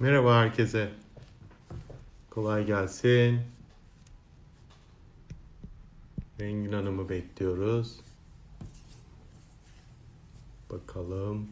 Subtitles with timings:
[0.00, 0.90] Merhaba herkese.
[2.30, 3.40] Kolay gelsin.
[6.40, 8.00] Rengin Hanım'ı bekliyoruz.
[10.70, 11.48] Bakalım.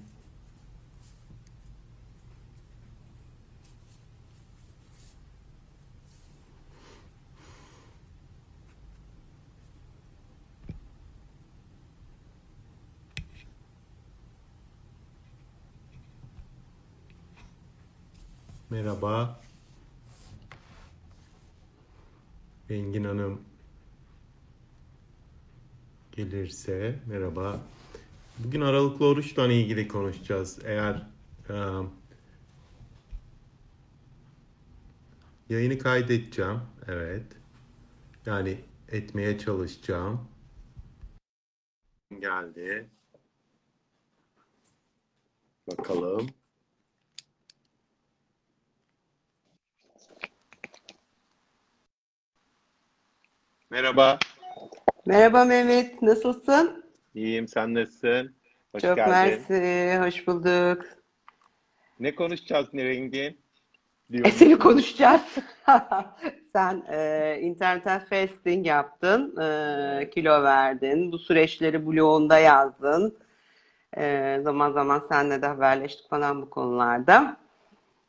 [18.97, 19.41] Merhaba.
[22.71, 23.41] Rengin Hanım
[26.13, 27.61] gelirse merhaba.
[28.39, 30.59] Bugün aralıklı oruçla ilgili konuşacağız.
[30.65, 31.07] Eğer
[31.51, 31.55] e,
[35.49, 36.61] yayını kaydedeceğim.
[36.89, 37.27] Evet.
[38.27, 38.59] Yani
[38.89, 40.29] etmeye çalışacağım.
[42.21, 42.91] Geldi.
[45.67, 46.31] Bakalım.
[53.77, 54.19] Merhaba.
[55.07, 56.85] Merhaba Mehmet, nasılsın?
[57.15, 57.49] İyiyim.
[57.49, 58.35] Sen nasılsın?
[58.73, 59.13] Hoş Çok geldin.
[59.13, 60.85] mersi, hoş bulduk.
[62.01, 63.39] Ne konuşacağız ne rengin?
[64.25, 65.21] E seni konuşacağız.
[66.53, 73.19] Sen e, internetten fasting yaptın, e, kilo verdin, bu süreçleri blogunda yazdın.
[73.97, 77.37] E, zaman zaman seninle de haberleştik falan bu konularda.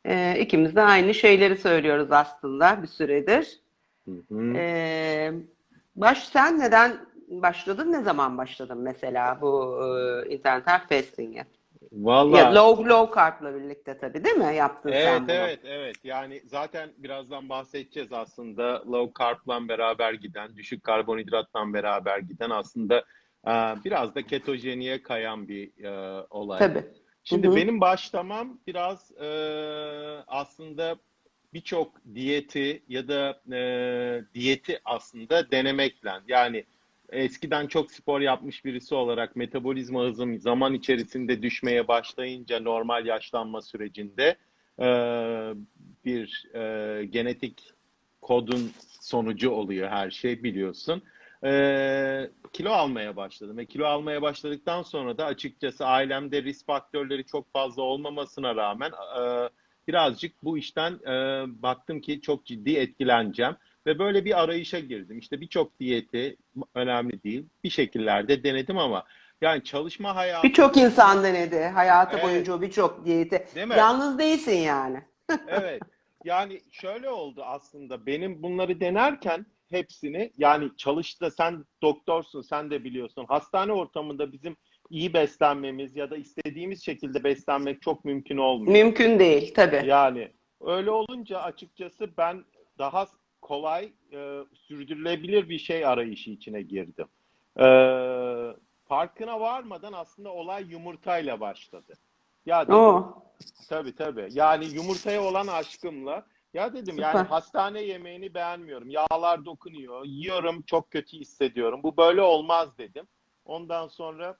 [0.04, 3.60] E, ikimiz de aynı şeyleri söylüyoruz aslında bir süredir.
[4.04, 4.52] Hı hı.
[4.56, 5.32] E,
[6.00, 6.96] baş sen neden
[7.28, 9.78] başladın, ne zaman başladın mesela bu
[10.26, 11.46] e, internetten fasting'e?
[11.92, 15.32] Vallahi Ya low low carb'la birlikte tabii değil mi yaptın evet sen bunu?
[15.32, 22.50] evet evet yani zaten birazdan bahsedeceğiz aslında low carb'la beraber giden düşük karbonhidratla beraber giden
[22.50, 22.98] aslında
[23.46, 23.52] e,
[23.84, 26.58] biraz da ketojeniye kayan bir e, olay.
[26.58, 26.84] Tabii.
[27.24, 27.56] Şimdi Hı hı.
[27.56, 29.28] benim başlamam biraz e,
[30.26, 30.96] aslında
[31.54, 33.60] birçok diyeti ya da e,
[34.34, 36.64] diyeti aslında denemekle yani
[37.08, 44.36] eskiden çok spor yapmış birisi olarak metabolizma hızım zaman içerisinde düşmeye başlayınca normal yaşlanma sürecinde
[44.78, 44.88] e,
[46.04, 47.72] bir e, genetik
[48.20, 48.70] kodun
[49.00, 51.02] sonucu oluyor her şey biliyorsun.
[51.44, 57.52] E, kilo almaya başladım ve kilo almaya başladıktan sonra da açıkçası ailemde risk faktörleri çok
[57.52, 59.48] fazla olmamasına rağmen e,
[59.88, 61.12] birazcık bu işten e,
[61.62, 63.56] baktım ki çok ciddi etkileneceğim
[63.86, 65.18] ve böyle bir arayışa girdim.
[65.18, 66.36] İşte birçok diyeti
[66.74, 69.04] önemli değil bir şekillerde denedim ama
[69.40, 72.24] yani çalışma hayatı Birçok insan denedi hayatı Evet.
[72.24, 73.46] boyunca birçok diyeti.
[73.54, 73.74] Değil mi?
[73.78, 75.02] Yalnız değilsin yani.
[75.48, 75.82] Evet.
[76.24, 78.06] Yani şöyle oldu aslında.
[78.06, 83.24] Benim bunları denerken hepsini yani çalıştı sen doktorsun sen de biliyorsun.
[83.28, 84.56] Hastane ortamında bizim
[84.90, 88.72] iyi beslenmemiz ya da istediğimiz şekilde beslenmek çok mümkün olmuyor.
[88.72, 89.86] Mümkün değil tabii.
[89.86, 92.44] Yani öyle olunca açıkçası ben
[92.78, 93.06] daha
[93.42, 97.06] kolay e, sürdürülebilir bir şey arayışı içine girdim.
[97.60, 97.66] E,
[98.88, 101.94] farkına varmadan aslında olay yumurtayla başladı.
[102.46, 103.22] Ya dedim, Oo,
[103.68, 104.28] Tabii tabii.
[104.32, 107.14] Yani yumurtaya olan aşkımla ya dedim Süper.
[107.14, 108.90] yani hastane yemeğini beğenmiyorum.
[108.90, 110.04] Yağlar dokunuyor.
[110.04, 111.80] Yiyorum çok kötü hissediyorum.
[111.82, 113.06] Bu böyle olmaz dedim.
[113.44, 114.36] Ondan sonra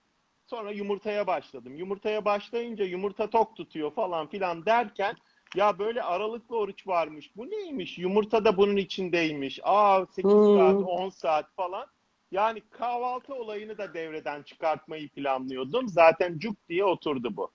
[0.50, 1.76] sonra yumurtaya başladım.
[1.76, 5.16] Yumurtaya başlayınca yumurta tok tutuyor falan filan derken
[5.54, 7.36] ya böyle aralıklı oruç varmış.
[7.36, 7.98] Bu neymiş?
[7.98, 9.60] Yumurta da bunun içindeymiş.
[9.62, 10.52] Aa 8 Hmm.
[10.52, 11.86] saat, 10 saat falan.
[12.30, 15.88] Yani kahvaltı olayını da devreden çıkartmayı planlıyordum.
[15.88, 17.50] Zaten cuk diye oturdu bu.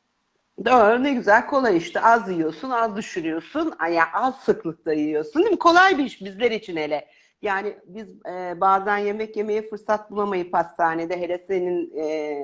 [0.65, 5.59] doğru ne güzel kolay işte az yiyorsun az düşürüyorsun ya az sıklıkta yiyorsun değil mi?
[5.59, 7.07] Kolay bir iş bizler için hele.
[7.43, 12.37] Yani biz e, bazen yemek yemeye fırsat bulamayıp hastanede hele senin e,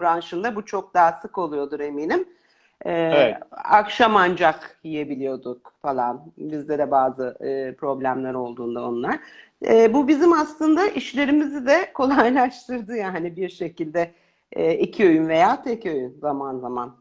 [0.00, 2.28] branşında bu çok daha sık oluyordur eminim.
[2.84, 3.36] E, Evet.
[3.50, 6.32] Akşam ancak yiyebiliyorduk falan.
[6.38, 9.18] Bizde de bazı e, problemler olduğunda onlar.
[9.66, 14.10] E, bu bizim aslında işlerimizi de kolaylaştırdı yani bir şekilde
[14.52, 16.96] e, iki öğün veya tek öğün zaman zaman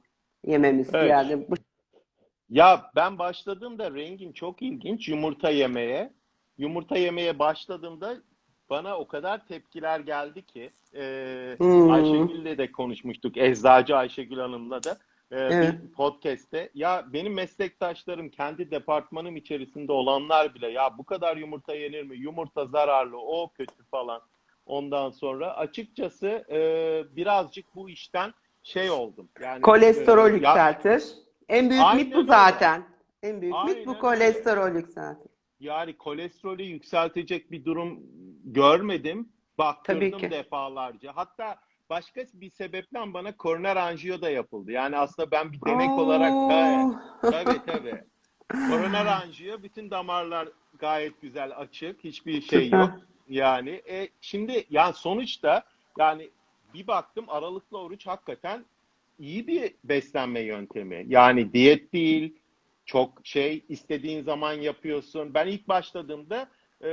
[0.46, 1.10] yememiz Evet.
[1.10, 1.56] yani bu
[2.50, 6.14] Ya ben başladığımda rengin çok ilginç yumurta yemeye.
[6.58, 8.16] Yumurta yemeye başladığımda
[8.70, 11.92] bana o kadar tepkiler geldi ki e, Hmm.
[11.92, 13.38] Ayşegül'le de konuşmuştuk.
[13.38, 14.92] Eczacı Ayşegül Hanım'la da
[15.32, 15.74] e, Evet.
[15.84, 16.70] bir podcast'te.
[16.74, 22.18] Ya benim meslektaşlarım kendi departmanım içerisinde olanlar bile ya bu kadar yumurta yenir mi?
[22.18, 24.22] Yumurta zararlı, o kötü falan.
[24.66, 26.58] Ondan sonra açıkçası e,
[27.16, 28.34] birazcık bu işten
[28.64, 29.30] şey oldum.
[29.42, 31.04] Yani kolesterol e, ya- yükseltir.
[31.50, 32.84] En büyük Aynen mit bu zaten.
[33.24, 34.00] En büyük mit Aynen bu öyle.
[34.00, 35.32] kolesterol yükseltir.
[35.64, 38.00] Yani kolesterolü yükseltecek bir durum
[38.44, 39.30] görmedim.
[39.58, 41.12] Baktırdım defalarca.
[41.16, 41.56] Hatta
[41.90, 44.72] başka bir sebeple bana koroner anjiyo da yapıldı.
[44.72, 46.50] Yani aslında ben bir denek olarak Oo.
[46.50, 46.92] da
[47.32, 48.04] tabii tabii.
[48.52, 50.50] Koroner anjiyo, bütün damarlar
[50.80, 52.92] gayet güzel açık, hiçbir şey yok.
[53.30, 55.64] Yani e, şimdi yani sonuçta
[56.00, 56.30] yani
[56.74, 58.66] bir baktım aralıklı oruç hakikaten
[59.20, 61.06] iyi bir beslenme yöntemi.
[61.08, 62.36] Yani diyet değil,
[62.86, 65.34] çok şey istediğin zaman yapıyorsun.
[65.34, 66.50] Ben ilk başladığımda
[66.82, 66.88] e,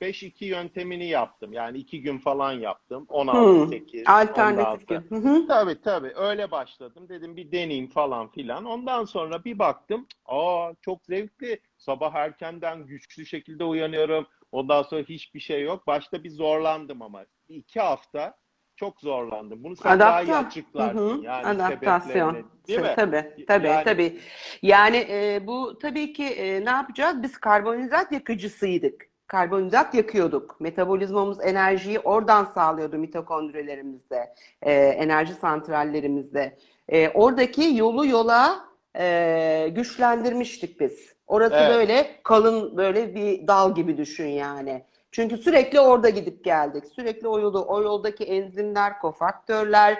[0.00, 1.52] 5-2 yöntemini yaptım.
[1.52, 3.06] Yani 2 gün falan yaptım.
[3.08, 5.08] 16-8, Alternatif 16.
[5.08, 5.16] gün.
[5.16, 5.46] Hı hı.
[5.46, 7.08] Tabii tabii öyle başladım.
[7.08, 8.64] Dedim bir deneyeyim falan filan.
[8.64, 10.06] Ondan sonra bir baktım.
[10.26, 11.60] Aa çok zevkli.
[11.78, 14.26] Sabah erkenden güçlü şekilde uyanıyorum.
[14.52, 15.86] Ondan sonra hiçbir şey yok.
[15.86, 17.24] Başta bir zorlandım ama.
[17.48, 18.36] İki hafta
[18.76, 19.64] çok zorlandım.
[19.64, 20.98] Bunu sen daha iyi açıklarsın.
[20.98, 21.24] Hı hı.
[21.24, 22.46] Yani Adaptasyon.
[22.68, 22.92] Değil mi?
[22.96, 24.18] Tabii, tabii, Yani- tabii.
[24.62, 27.22] Yani e, bu tabii ki e, ne yapacağız?
[27.22, 29.06] Biz karbonhidrat yakıcısıydık.
[29.26, 30.60] Karbonhidrat yakıyorduk.
[30.60, 36.58] Metabolizmamız enerjiyi oradan sağlıyordu mitokondrilerimizde, e, enerji santrallerimizde.
[36.88, 38.64] E, oradaki yolu yola
[38.98, 41.14] e, güçlendirmiştik biz.
[41.26, 41.74] Orası Evet.
[41.74, 44.84] böyle kalın böyle bir dal gibi düşün yani.
[45.14, 46.84] Çünkü sürekli orada gidip geldik.
[46.94, 49.92] Sürekli o yolu, o yoldaki enzimler, kofaktörler,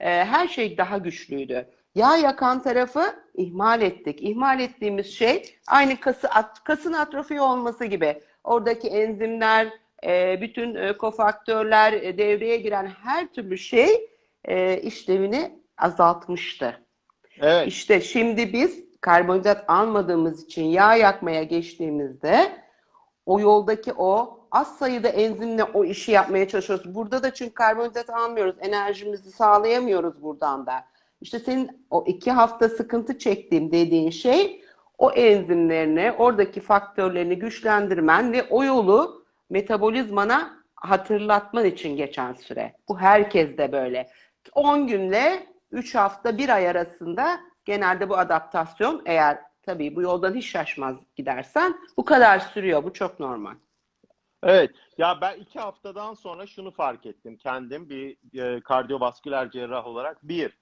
[0.00, 1.68] e, her şey daha güçlüydü.
[1.94, 3.02] Yağ yakan tarafı
[3.34, 4.22] ihmal ettik.
[4.22, 8.22] İhmal ettiğimiz şey aynı kası, at- kasın atrofi olması gibi.
[8.44, 9.68] Oradaki enzimler,
[10.06, 14.10] e, bütün e, kofaktörler, e, devreye giren her türlü şey
[14.44, 16.80] e, işlevini azaltmıştı.
[17.40, 17.68] Evet.
[17.68, 22.52] İşte şimdi biz karbonhidrat almadığımız için yağ yakmaya geçtiğimizde
[23.26, 26.94] o yoldaki o az sayıda enzimle o işi yapmaya çalışıyoruz.
[26.94, 28.56] Burada da çünkü karbonhidrat almıyoruz.
[28.60, 30.84] Enerjimizi sağlayamıyoruz buradan da.
[31.20, 34.64] İşte senin o iki hafta sıkıntı çektiğim dediğin şey
[34.98, 42.76] o enzimlerini, oradaki faktörlerini güçlendirmen ve o yolu metabolizmana hatırlatman için geçen süre.
[42.88, 44.08] Bu herkes de böyle.
[44.54, 50.46] 10 günle 3 hafta, 1 ay arasında genelde bu adaptasyon eğer tabii bu yoldan hiç
[50.46, 52.84] şaşmaz gidersen bu kadar sürüyor.
[52.84, 53.54] Bu çok normal.
[54.42, 54.70] Evet.
[54.98, 60.18] Ya ben iki haftadan sonra şunu fark ettim kendim bir e, kardiyovasküler cerrah olarak.
[60.28, 60.58] Bir,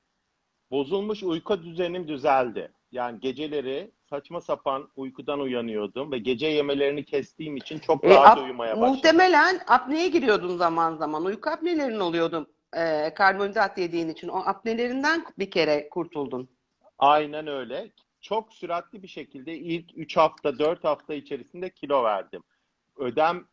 [0.71, 2.73] bozulmuş uyku düzenim düzeldi.
[2.93, 8.45] Yani geceleri saçma sapan uykudan uyanıyordum ve gece yemelerini kestiğim için çok E, rahat ap-
[8.45, 8.95] uyumaya başladım.
[8.95, 11.25] muhtemelen apneye giriyordun zaman zaman.
[11.25, 12.47] Uyku apnelerin oluyordu
[12.77, 14.29] e, karbonhidrat yediğin için.
[14.29, 16.49] O apnelerinden bir kere kurtuldun.
[16.99, 17.93] Aynen öyle.
[18.21, 22.43] Çok süratli bir şekilde ilk 3 hafta, 4 hafta içerisinde kilo verdim.
[22.97, 23.45] Ödem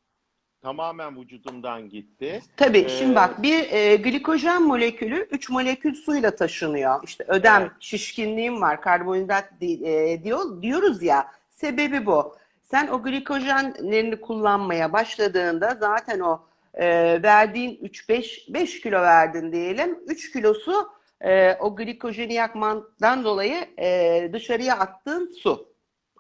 [0.74, 2.42] tamamen vücudumdan gitti.
[2.58, 7.04] Tabii Ee, şimdi bak bir e, glikojen molekülü 3 molekül suyla taşınıyor.
[7.04, 7.72] İşte ödem, Evet.
[7.80, 11.28] şişkinliğim var, karbonhidrat di- e, diyor, diyoruz ya.
[11.50, 12.36] Sebebi bu.
[12.62, 16.42] Sen o glikojenlerini kullanmaya başladığında zaten o
[16.74, 16.86] e,
[17.24, 20.00] verdiğin 3-5 5 kilo verdin diyelim.
[20.08, 20.90] 3 kilosu
[21.22, 25.68] e, o glikojeni yakmandan dolayı e, dışarıya attığın su.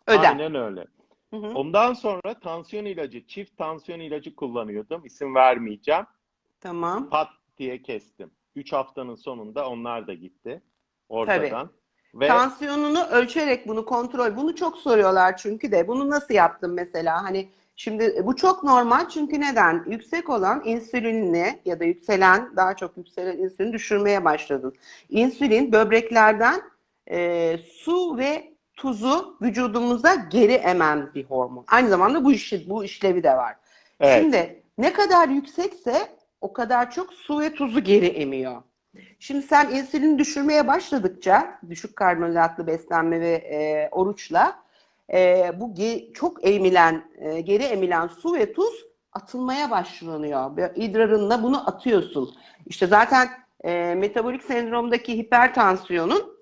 [0.07, 0.22] Ödem.
[0.39, 0.86] Aynen öyle.
[1.33, 1.53] Hı hı.
[1.56, 5.06] Ondan sonra tansiyon ilacı, çift tansiyon ilacı kullanıyordum.
[5.06, 6.06] İsim vermeyeceğim.
[6.62, 7.09] Tamam.
[7.09, 8.31] Pat diye kestim.
[8.56, 10.62] 3 haftanın sonunda onlar da gitti
[11.09, 11.69] ortadan.
[12.15, 14.35] Ve Tansiyonunu ölçerek bunu kontrol.
[14.35, 15.88] Bunu çok soruyorlar çünkü de.
[15.88, 17.24] Bunu nasıl yaptın mesela?
[17.24, 19.86] Hani şimdi bu çok normal çünkü neden?
[19.88, 24.74] Yüksek olan insülinini ya da yükselen daha çok yükselen insülini düşürmeye başladın.
[25.10, 26.62] İnsülin böbreklerden
[27.12, 31.65] e, su ve tuzu vücudumuza geri emen bir hormon.
[31.68, 33.56] Aynı zamanda bu işi, bu işlevi de var.
[34.00, 35.94] evet, Şimdi ne kadar yüksekse
[36.42, 38.62] o kadar çok su ve tuzu geri emiyor.
[39.20, 44.60] Şimdi sen insülin düşürmeye başladıkça düşük karbonhidratlı beslenme ve e, oruçla
[45.13, 50.51] e, bu ge- çok emilen, e, geri emilen su ve tuz atılmaya başlanıyor.
[50.75, 52.36] İdrarınla bunu atıyorsun.
[52.65, 53.30] İşte zaten
[53.63, 56.38] e, metabolik sendromdaki hipertansiyonun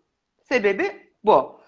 [0.50, 0.92] sebebi
[1.24, 1.61] bu.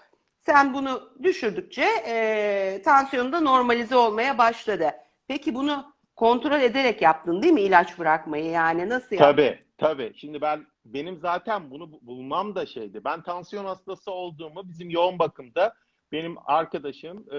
[0.46, 4.92] Sen bunu düşürdükçe e, tansiyonun da normalize olmaya başladı.
[5.28, 8.46] Peki bunu kontrol ederek yaptın değil mi ilaç bırakmayı?
[8.46, 9.32] Yani nasıl yaptın?
[9.32, 10.14] tabii, tabii.
[10.16, 13.02] Şimdi ben benim zaten bunu bu- bulmam da şeydi.
[13.06, 15.74] Ben tansiyon hastası olduğumu bizim yoğun bakımda
[16.12, 17.38] benim arkadaşım e,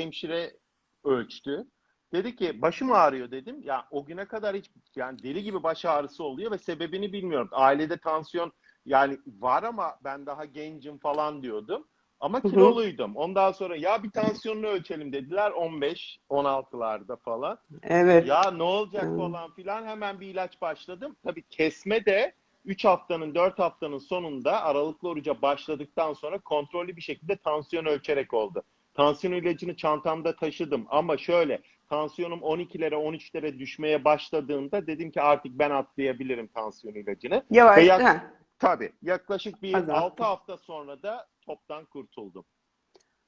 [0.00, 0.56] hemşire
[1.04, 1.64] ölçtü.
[2.12, 3.62] Dedi ki başım ağrıyor dedim.
[3.62, 7.48] Ya o güne kadar hiç yani deli gibi baş ağrısı oluyor ve sebebini bilmiyorum.
[7.52, 8.52] Ailede tansiyon
[8.86, 11.88] yani var ama ben daha gencim falan diyordum.
[12.20, 13.16] Ama kiloluydum.
[13.16, 17.58] Ondan sonra ya bir tansiyonunu ölçelim dediler 15 16'larda falan.
[17.82, 18.26] Evet.
[18.26, 19.18] Ya ne olacak Hmm.
[19.18, 21.16] falan filan hemen bir ilaç başladım.
[21.24, 22.32] Tabii kesme de
[22.64, 28.62] 3 haftanın 4 haftanın sonunda aralıklı oruca başladıktan sonra kontrollü bir şekilde tansiyon ölçerek oldu.
[28.94, 35.70] Tansiyon ilacını çantamda taşıdım ama şöyle tansiyonum 12'lere 13'lere düşmeye başladığında dedim ki artık ben
[35.70, 37.44] atlayabilirim tansiyon ilacını.
[37.50, 37.76] Yavaş.
[37.78, 38.34] Ve yak-.
[38.58, 40.00] Tabii yaklaşık bir Azalttı.
[40.00, 42.44] 6 hafta sonra da toptan kurtuldum.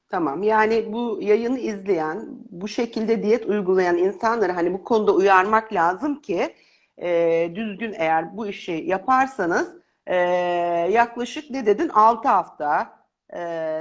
[0.09, 0.43] Tamam.
[0.43, 6.55] Yani bu yayını izleyen, bu şekilde diyet uygulayan insanları hani bu konuda uyarmak lazım ki
[6.99, 9.77] e, düzgün eğer bu işi yaparsanız
[10.07, 10.17] e,
[10.91, 12.99] yaklaşık ne dedin 6 hafta
[13.31, 13.39] e,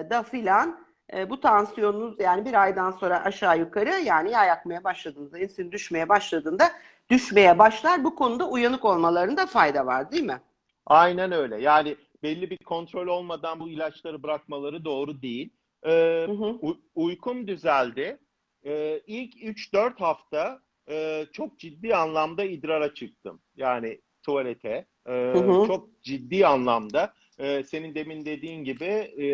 [0.10, 0.80] da filan
[1.14, 6.10] e, bu tansiyonunuz yani bir aydan sonra aşağı yukarı yani yağ yakmaya başladığında, insülin düşmeye
[6.10, 6.72] başladığında
[7.10, 8.04] düşmeye başlar.
[8.04, 10.42] Bu konuda uyanık olmalarında fayda var değil mi?
[10.86, 11.62] Aynen öyle.
[11.62, 15.50] Yani belli bir kontrol olmadan bu ilaçları bırakmaları doğru değil.
[15.86, 15.90] Ee,
[16.28, 16.46] Hı hı.
[16.62, 18.18] u- uykum düzeldi.
[18.66, 23.42] Ee, ilk 3-4 hafta e, çok ciddi anlamda idrara çıktım.
[23.56, 24.86] Yani tuvalete.
[25.08, 25.68] Ee, Hı hı.
[25.68, 27.14] çok ciddi anlamda.
[27.42, 29.26] E, senin demin dediğin gibi e,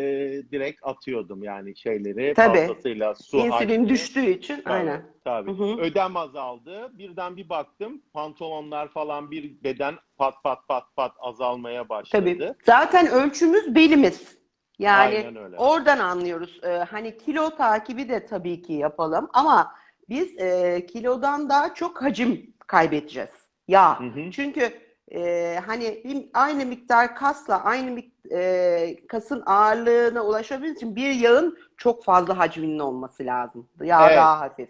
[0.51, 2.57] direkt atıyordum yani şeyleri Tabii.
[2.57, 3.89] fazlasıyla su İnsülin hacmi.
[3.89, 5.05] düştüğü için Tabii, aynen.
[5.23, 5.51] tabii.
[5.51, 5.77] Hı hı.
[5.81, 6.97] Ödem azaldı.
[6.97, 12.37] Birden bir baktım pantolonlar falan bir beden pat pat pat pat azalmaya başladı.
[12.39, 12.53] Tabii.
[12.63, 14.37] Zaten ölçümüz belimiz.
[14.79, 15.25] Yani
[15.57, 16.59] oradan anlıyoruz.
[16.63, 19.71] Ee, hani kilo takibi de tabii ki yapalım ama
[20.09, 23.29] biz e, kilodan daha çok hacim kaybedeceğiz.
[23.67, 23.99] Yağ.
[23.99, 24.31] Hı hı.
[24.31, 31.09] Çünkü e, hani bir, aynı miktar kasla aynı mik- e, kasın ağırlığına ulaşabilmek için bir
[31.11, 33.69] yağın çok fazla hacminin olması lazım.
[33.81, 34.17] Yağ Evet.
[34.17, 34.69] daha hafif.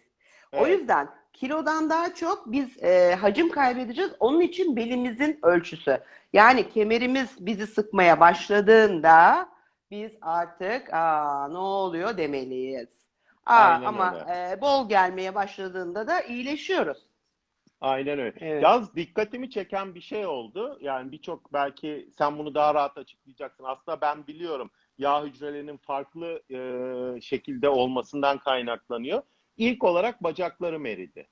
[0.54, 0.80] O Evet.
[0.80, 4.12] yüzden kilodan daha çok biz e, hacim kaybedeceğiz.
[4.20, 6.00] Onun için belimizin ölçüsü.
[6.34, 9.50] Yani kemerimiz bizi sıkmaya başladığında
[9.92, 12.90] biz artık aa ne oluyor demeliyiz.
[13.46, 17.07] Aa, Aynen ama e, bol gelmeye başladığında da iyileşiyoruz.
[17.82, 18.36] Aynen öyle.
[18.40, 18.64] Evet.
[18.64, 20.78] Yalnız dikkatimi çeken bir şey oldu.
[20.82, 23.64] Yani birçok belki sen bunu daha rahat açıklayacaksın.
[23.64, 29.22] Aslında ben biliyorum yağ hücrelerinin farklı e, şekilde olmasından kaynaklanıyor.
[29.58, 31.28] İlk olarak bacaklarım eridi.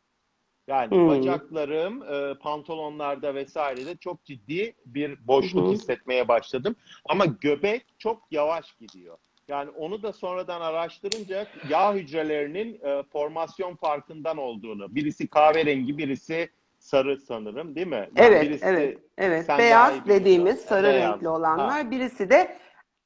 [0.67, 1.07] Yani Hmm.
[1.07, 5.71] bacaklarım e, pantolonlarda vesairede çok ciddi bir boşluk hı.
[5.71, 6.75] hissetmeye başladım.
[7.05, 9.17] Ama göbek çok yavaş gidiyor.
[9.47, 14.95] Yani onu da sonradan araştırınca yağ hücrelerinin e, formasyon farkından olduğunu.
[14.95, 16.49] Birisi kahverengi, birisi
[16.79, 17.95] sarı sanırım, değil mi?
[17.95, 19.49] Yani Evet, birisi- evet, evet.
[19.57, 21.13] Beyaz dediğimiz sarı Beyaz.
[21.13, 22.57] renkli olanlar, birisi de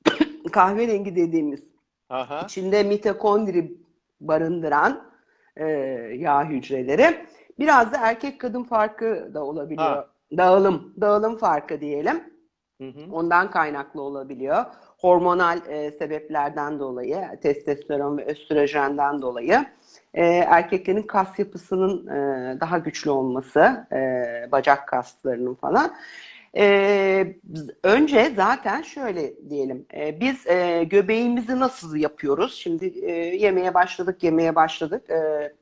[0.51, 1.63] kahverengi dediğimiz
[2.09, 2.41] Aha.
[2.45, 3.71] içinde mitokondri
[4.21, 5.09] barındıran
[5.57, 5.65] e,
[6.17, 7.25] yağ hücreleri.
[7.59, 9.95] Biraz da erkek kadın farkı da olabiliyor.
[9.95, 10.07] Ha.
[10.37, 12.23] Dağılım, dağılım farkı diyelim.
[12.81, 13.11] Hı hı.
[13.11, 14.65] Ondan kaynaklı olabiliyor.
[14.99, 19.65] Hormonal e, sebeplerden dolayı, testosteron ve östrojenden dolayı
[20.13, 25.95] e, erkeklerin kas yapısının e, daha güçlü olması, e, bacak kaslarının falan.
[26.57, 27.35] E,
[27.83, 32.55] önce zaten şöyle diyelim, e, biz e, göbeğimizi nasıl yapıyoruz?
[32.55, 35.09] Şimdi e, yemeye başladık, yemeye başladık.
[35.09, 35.53] E,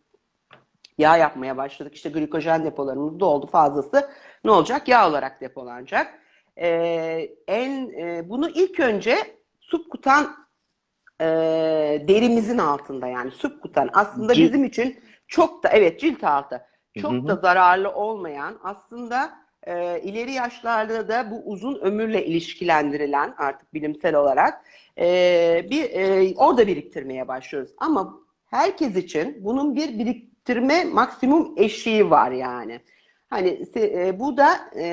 [0.98, 1.96] yağ yapmaya başladık.
[1.96, 4.10] İşte glikojen depolarımız doldu fazlası.
[4.44, 4.88] Ne olacak?
[4.88, 6.13] Yağ olarak depolanacak.
[6.60, 9.18] Ee, en e, bunu ilk önce
[9.60, 10.36] subkutan
[11.22, 11.26] e,
[12.08, 16.66] derimizin altında yani subkutan aslında Cilt- bizim için çok da evet cilt altı
[17.02, 17.28] çok Hı hı.
[17.28, 19.34] da zararlı olmayan aslında
[19.64, 24.62] e, ileri yaşlarda da bu uzun ömürle ilişkilendirilen artık bilimsel olarak
[24.98, 27.72] e, bir e, orada biriktirmeye başlıyoruz.
[27.78, 32.80] Ama herkes için bunun bir biriktirme maksimum eşiği var yani.
[33.29, 34.86] Hani e, bu da e,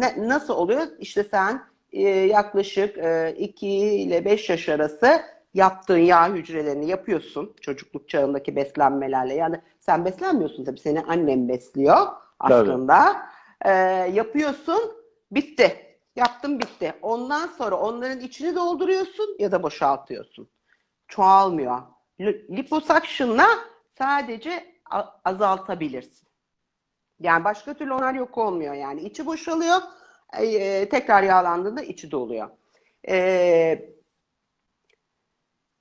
[0.00, 0.82] ne- nasıl oluyor?
[0.98, 1.62] İşte sen
[1.92, 2.96] e, yaklaşık
[3.38, 5.22] 2 ile 5 yaş arası
[5.54, 9.34] yaptığın yağ hücrelerini yapıyorsun çocukluk çağındaki beslenmelerle.
[9.34, 12.06] Yani sen beslenmiyorsun tabii seni annem besliyor
[12.38, 13.16] aslında.
[13.64, 13.70] E,
[14.12, 14.80] yapıyorsun
[15.30, 15.76] bitti.
[16.16, 16.94] Yaptın bitti.
[17.02, 20.48] Ondan sonra onların içini dolduruyorsun ya da boşaltıyorsun.
[21.08, 21.78] Çoğalmıyor.
[22.20, 23.46] Li- Liposuction'la
[23.98, 24.64] sadece
[25.24, 26.28] azaltabilirsin.
[27.22, 29.00] Yani başka türlü onlar yok olmuyor yani.
[29.00, 29.76] içi boşalıyor,
[30.38, 32.48] e, tekrar yağlandığında içi doluyor.
[33.08, 33.92] E,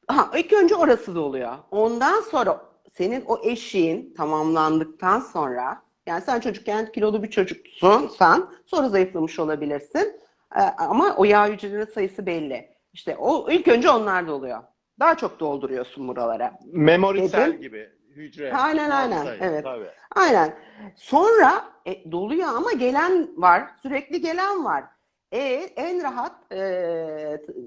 [0.07, 1.53] ha, ilk önce orası doluyor.
[1.71, 2.61] Ondan sonra
[2.93, 10.21] senin o eşiğin tamamlandıktan sonra yani sen çocukken kilolu bir çocuksun sen sonra zayıflamış olabilirsin.
[10.55, 12.69] E, ama o yağ hücrelerinin sayısı belli.
[12.93, 14.63] İşte o ilk önce onlar doluyor.
[14.99, 16.59] Daha çok dolduruyorsun buralara.
[16.65, 17.61] Memorisel Dedim.
[17.61, 17.89] gibi
[18.21, 18.53] hücre.
[18.53, 19.37] Aynen, aynen.
[19.39, 19.63] Evet.
[19.63, 19.89] Tabii.
[20.15, 20.57] Aynen.
[20.95, 23.71] Sonra e, doluyor ama gelen var.
[23.81, 24.83] Sürekli gelen var.
[25.31, 25.39] E,
[25.75, 26.57] en rahat e,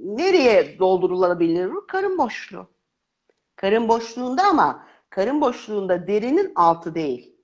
[0.04, 1.70] nereye doldurulabilir?
[1.88, 2.66] Karın boşluğu.
[3.56, 7.36] Karın boşluğunda ama karın boşluğunda derinin altı değil.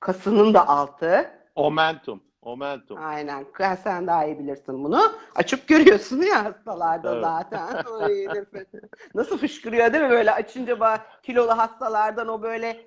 [0.00, 1.30] Kasının da altı.
[1.54, 2.22] Omentum.
[2.42, 2.98] Omentum.
[3.02, 3.46] Aynen.
[3.84, 5.12] Sen daha iyi bilirsin bunu.
[5.34, 7.24] Açıp görüyorsun ya hastalarda Evet.
[7.24, 7.84] zaten.
[9.14, 10.10] Nasıl fışkırıyor değil mi?
[10.10, 12.80] Böyle açınca ba- kilolu hastalardan o böyle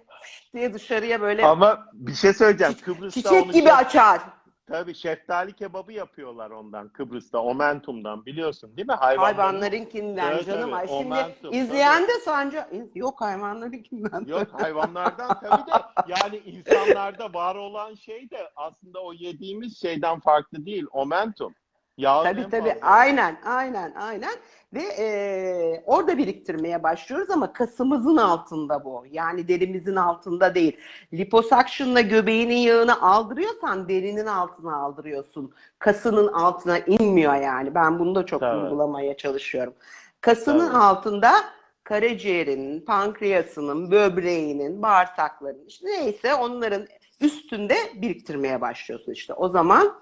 [0.53, 2.73] diye dışarıya böyle Ama bir şey söyleyeceğim.
[2.85, 4.21] Kıbrıs'ta onu çiçek gibi çok- açar.
[4.65, 8.93] Tabii şeftali kebabı yapıyorlar ondan Kıbrıs'ta, Omentum'dan biliyorsun değil mi?
[8.93, 10.63] Hayvanların- Hayvanlarınkinden Evet, canım.
[10.69, 14.25] evet, Ay şimdi momentum, izleyen de sence yok hayvanlarınkinden.
[14.27, 15.71] Yok hayvanlardan tabii de
[16.07, 20.85] yani insanlarda var olan şey de aslında o yediğimiz şeyden farklı değil.
[20.91, 21.55] Omentum.
[21.97, 24.33] Yağın Tabii tabii fazla- aynen aynen aynen
[24.73, 29.05] ve e, orada biriktirmeye başlıyoruz ama kasımızın altında bu.
[29.11, 30.77] Yani derimizin altında değil.
[31.13, 35.53] Liposuction'la göbeğinin yağını aldırıyorsan derinin altına aldırıyorsun.
[35.79, 37.75] Kasının altına inmiyor yani.
[37.75, 38.63] Ben bunu da çok Tabii.
[38.63, 39.73] uygulamaya çalışıyorum.
[40.21, 40.77] Kasının Tabii.
[40.77, 41.31] altında
[41.83, 46.87] karaciğerinin, pankreasının, böbreğinin, bağırsakların işte neyse onların
[47.21, 49.33] üstünde biriktirmeye başlıyorsun işte.
[49.33, 49.93] O zaman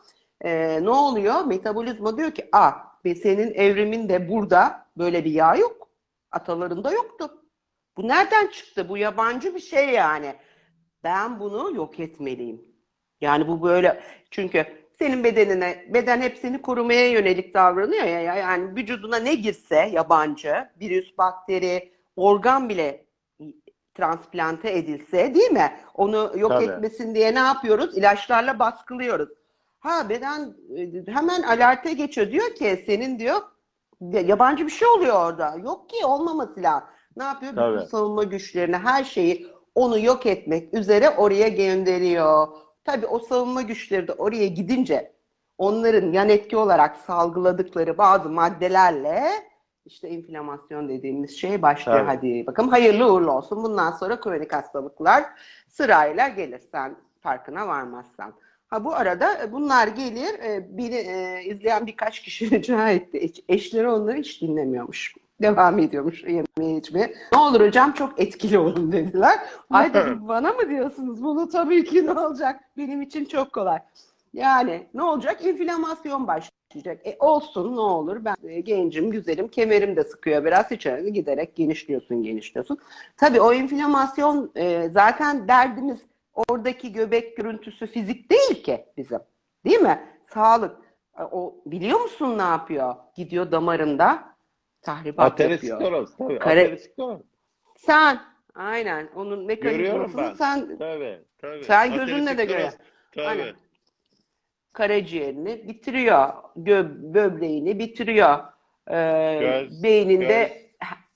[0.42, 1.46] e, ne oluyor?
[1.46, 5.88] Metabolizma diyor ki, ah senin evriminde burada böyle bir yağ yok.
[6.32, 7.44] Atalarında yoktu.
[7.98, 8.90] Bu nereden çıktı?
[8.90, 10.36] Bu yabancı bir şey yani.
[11.04, 12.62] Ben bunu yok etmeliyim.
[13.22, 14.66] Yani bu böyle çünkü
[15.00, 21.18] senin bedenine, beden hep seni korumaya yönelik davranıyor ya- Yani vücuduna ne girse yabancı, virüs,
[21.18, 23.06] bakteri, organ bile
[23.94, 25.74] transplante edilse değil mi?
[25.94, 26.64] Onu yok Tabii.
[26.66, 27.98] etmesin diye ne yapıyoruz?
[27.98, 29.30] İlaçlarla baskılıyoruz.
[29.82, 32.32] Ha beden e, hemen alerte geçiyor.
[32.32, 33.42] Diyor ki senin diyor
[34.02, 35.56] ya- yabancı bir şey oluyor orada.
[35.64, 36.88] Yok ki olmaması lazım.
[37.18, 37.52] Ne yapıyor?
[37.52, 37.86] Bütün Tabii.
[37.86, 42.48] savunma güçlerini, her şeyi onu yok etmek üzere oraya gönderiyor.
[42.84, 45.14] Tabii o savunma güçleri de oraya gidince
[45.58, 49.24] onların yan etki olarak salgıladıkları bazı maddelerle
[49.86, 52.00] işte inflamasyon dediğimiz şey başlıyor.
[52.00, 52.08] Tabii.
[52.08, 53.64] Hadi bakalım hayırlı uğurlu olsun.
[53.64, 55.24] Bundan sonra kronik hastalıklar
[55.68, 58.34] sırayla gelir sen farkına varmazsan.
[58.72, 60.40] Ha bu arada e, bunlar gelir.
[60.40, 63.18] E, beni e, izleyen birkaç kişi rica etti.
[63.18, 65.16] Eş- Eşleri onları hiç dinlemiyormuş.
[65.42, 67.14] Devam ediyormuş yemeğe içmeye.
[67.34, 69.40] Ne olur hocam çok etkili olun dediler.
[69.70, 71.24] Ay dedim bana mı diyorsunuz?
[71.24, 72.60] Bunu tabii ki ne olacak?
[72.78, 73.80] Benim için çok kolay.
[74.34, 75.46] Yani ne olacak?
[75.46, 77.08] İnflamasyon başlayacak.
[77.08, 78.26] E olsun ne olur.
[78.26, 80.72] Ben e, gencim, güzelim, kemerim de sıkıyor biraz.
[80.72, 82.78] İçeri giderek genişliyorsun, genişliyorsun.
[83.18, 86.00] Tabii o inflamasyon e, zaten derdimiz
[86.34, 89.20] oradaki göbek görüntüsü fizik değil ki bizim.
[89.66, 90.08] Değil mi?
[90.28, 90.78] Sağlık.
[91.20, 92.96] E, O biliyor musun ne yapıyor?
[93.16, 94.24] Gidiyor damarında
[94.82, 95.80] tahribat yapıyor.
[96.18, 96.40] Tabii.
[96.40, 96.80] Kare-.
[97.78, 98.22] Sen
[98.56, 101.64] aynen onun mekanizmasını sen Tabii, tabii.
[101.64, 102.80] Sen gözünle de görüyorsun.
[103.16, 103.26] Tabii.
[103.26, 103.56] Aynen.
[104.74, 106.30] karaciğerini bitiriyor.
[106.58, 108.40] Gö- böbreğini bitiriyor.
[108.88, 110.62] Ee, Göz, beyninde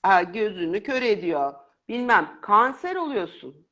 [0.02, 1.52] ha, gözünü kör ediyor.
[1.88, 3.65] Bilmem kanser oluyorsun.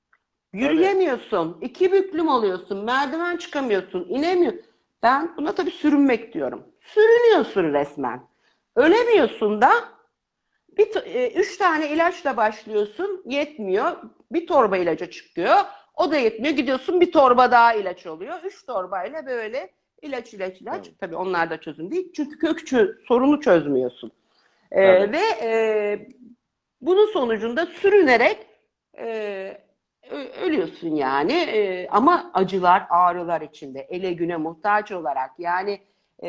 [0.54, 1.58] Yürüyemiyorsun.
[1.60, 2.84] iki büklüm oluyorsun.
[2.84, 4.06] Merdiven çıkamıyorsun.
[4.08, 4.62] inemiyorsun.
[5.02, 6.64] Ben buna tabii sürünmek diyorum.
[6.80, 8.20] Sürünüyorsun resmen.
[8.76, 9.70] Ölemiyorsun da
[10.78, 13.22] bir e, üç tane ilaçla başlıyorsun.
[13.26, 13.96] Yetmiyor.
[14.32, 15.56] Bir torba ilaca çıkıyor.
[15.94, 16.54] O da yetmiyor.
[16.56, 18.34] Gidiyorsun bir torba daha ilaç oluyor.
[18.44, 19.70] Üç torbayla böyle
[20.02, 20.86] ilaç ilaç ilaç.
[20.88, 20.98] Evet.
[21.00, 22.12] Tabii onlar da çözüm değil.
[22.16, 24.10] Çünkü kök çö- sorunu çözmüyorsun.
[24.70, 25.12] Ee, Evet.
[25.12, 26.08] ve e,
[26.80, 28.46] bunun sonucunda sürünerek
[28.98, 29.63] e,
[30.42, 31.32] ölüyorsun yani.
[31.32, 33.80] E, ama acılar, ağrılar içinde.
[33.80, 35.30] Ele güne muhtaç olarak.
[35.38, 35.80] Yani
[36.18, 36.28] e,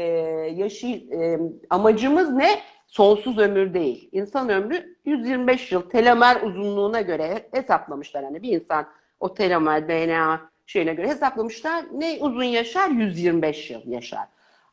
[0.56, 2.60] yaşı e, amacımız ne?
[2.88, 4.10] Sonsuz ömür değil.
[4.12, 8.24] İnsan ömrü 125 yıl telomer uzunluğuna göre hesaplamışlar.
[8.24, 8.88] Hani bir insan
[9.20, 11.86] o telomer DNA şeyine göre hesaplamışlar.
[11.94, 12.90] Ne uzun yaşar?
[12.90, 14.28] 125 yıl yaşar.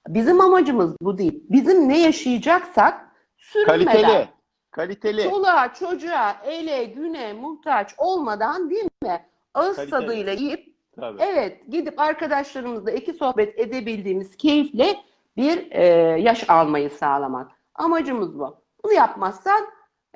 [0.09, 1.45] Bizim amacımız bu değil.
[1.51, 4.29] Bizim ne yaşayacaksak sürünmeden, Kaliteli.
[4.73, 5.23] Kaliteli.
[5.23, 9.27] çoluğa, çocuğa, ele, güne muhtaç olmadan değil mi?
[9.55, 10.01] Ağız Kaliteli.
[10.01, 11.23] tadıyla yiyip Tabii.
[11.23, 14.97] Evet, gidip arkadaşlarımızla iki sohbet edebildiğimiz keyifle
[15.37, 15.85] bir e,
[16.21, 17.51] yaş almayı sağlamak.
[17.75, 18.57] Amacımız bu.
[18.85, 19.61] Bunu yapmazsan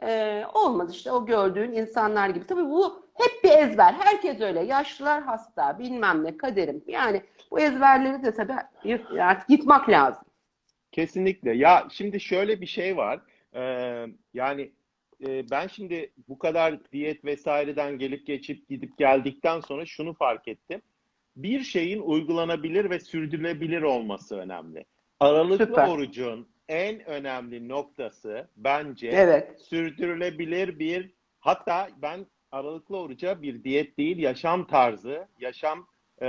[0.03, 2.47] e, olmaz işte o gördüğün insanlar gibi.
[2.47, 3.93] Tabii bu hep bir ezber.
[3.93, 4.61] Herkes öyle.
[4.61, 6.85] Yaşlılar hasta, bilmem ne, kaderim.
[6.87, 8.53] Yani bu ezberleri de tabii
[9.21, 10.23] artık yıkmak lazım.
[10.93, 11.53] Kesinlikle.
[11.53, 13.21] Ya şimdi şöyle bir şey var.
[13.57, 14.73] Ee, yani
[15.27, 20.83] e, ben şimdi bu kadar diyet vesaireden gelip geçip gidip geldikten sonra şunu fark ettim.
[21.37, 24.85] Bir şeyin uygulanabilir ve sürdürülebilir olması önemli.
[25.21, 25.89] Aralıklı Süper.
[25.89, 29.61] orucun en önemli noktası bence Evet.
[29.61, 35.87] sürdürülebilir bir hatta ben aralıklı oruca bir diyet değil yaşam tarzı, yaşam
[36.23, 36.27] e,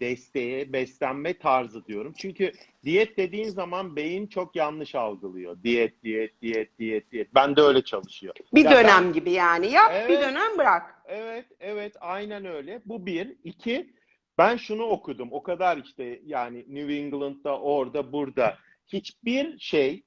[0.00, 2.12] desteği, beslenme tarzı diyorum.
[2.16, 2.52] Çünkü
[2.84, 5.62] diyet dediğin zaman beyin çok yanlış algılıyor.
[5.62, 7.34] Diyet, diyet, diyet, diyet, diyet.
[7.34, 8.34] Ben de öyle çalışıyor.
[8.54, 9.70] Bir Ya ben- dönem gibi yani.
[9.72, 10.22] Yap bir Evet.
[10.22, 11.02] dönem bırak.
[11.06, 12.82] Evet, evet, aynen öyle.
[12.86, 13.36] Bu bir.
[13.44, 13.90] İki,
[14.38, 15.28] ben şunu okudum.
[15.32, 18.58] O kadar işte yani New England'da, orada, burada.
[18.86, 20.02] Hiçbir şey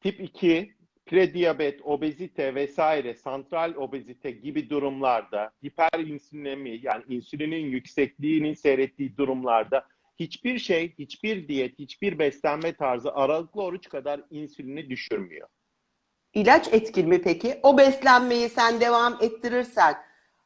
[0.00, 0.74] tip 2,
[1.08, 9.86] prediyabet, obezite vesaire, santral obezite gibi durumlarda, hiperinsülinemi yani insülinin yüksekliğinin seyrettiği durumlarda
[10.18, 15.48] hiçbir şey, hiçbir diyet, hiçbir beslenme tarzı aralıklı oruç kadar insülini düşürmüyor.
[16.34, 17.60] İlaç etkili mi peki?
[17.62, 19.94] O beslenmeyi sen devam ettirirsen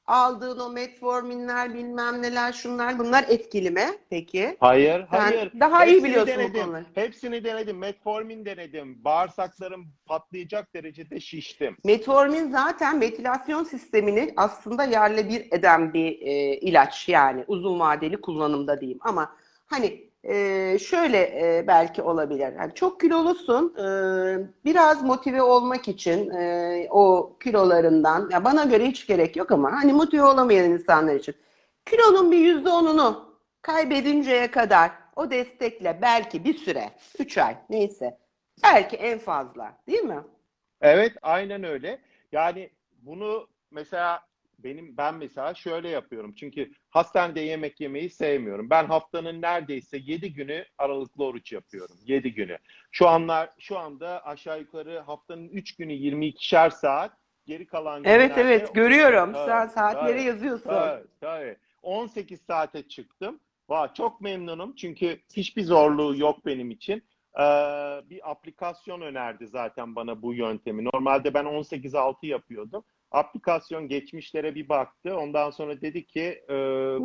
[0.06, 4.56] aldığın o metforminler bilmem neler şunlar bunlar etkili mi peki?
[4.60, 5.52] Hayır, Sen hayır.
[5.60, 6.62] daha iyi Hepsini biliyorsun bu denedim.
[6.62, 6.84] konuları.
[6.94, 7.78] Hepsini denedim.
[7.78, 9.04] Metformin denedim.
[9.04, 11.76] Bağırsaklarım patlayacak derecede şiştim.
[11.84, 18.80] Metformin zaten metilasyon sistemini aslında yerle bir eden bir e, ilaç yani uzun vadeli kullanımda
[18.80, 19.36] diyeyim ama
[19.66, 22.52] hani e, şöyle e, belki olabilir.
[22.58, 23.84] Yani çok kilolusun e,
[24.64, 29.92] biraz motive olmak için e, o kilolarından ya bana göre hiç gerek yok ama hani
[29.92, 31.34] motive olamayan insanlar için
[31.86, 38.18] kilonun bir yüzde onunu kaybedinceye kadar o destekle belki bir süre 3 ay neyse
[38.62, 40.22] belki en fazla değil mi?
[40.80, 41.98] Evet, aynen öyle.
[42.32, 42.70] Yani
[43.02, 44.20] bunu mesela
[44.64, 46.34] benim ben mesela şöyle yapıyorum.
[46.34, 48.70] Çünkü hastanede yemek yemeyi sevmiyorum.
[48.70, 51.96] Ben haftanın neredeyse 7 günü aralıklı oruç yapıyorum.
[52.04, 52.58] 7 günü.
[52.90, 57.12] Şu anlar şu anda aşağı yukarı haftanın 3 günü 22'şer saat.
[57.46, 59.32] Geri kalan Evet evet görüyorum.
[59.32, 60.70] Tabii, Sen saatleri tabii, yazıyorsun.
[60.70, 61.56] Tabii, tabii.
[61.82, 63.40] 18 saate çıktım.
[63.68, 67.02] Vay, çok memnunum çünkü hiçbir zorluğu yok benim için.
[67.38, 67.42] Ee,
[68.10, 70.84] bir aplikasyon önerdi zaten bana bu yöntemi.
[70.84, 72.84] Normalde ben 18-6 yapıyordum.
[73.12, 75.16] Aplikasyon geçmişlere bir baktı.
[75.16, 76.54] Ondan sonra dedi ki e,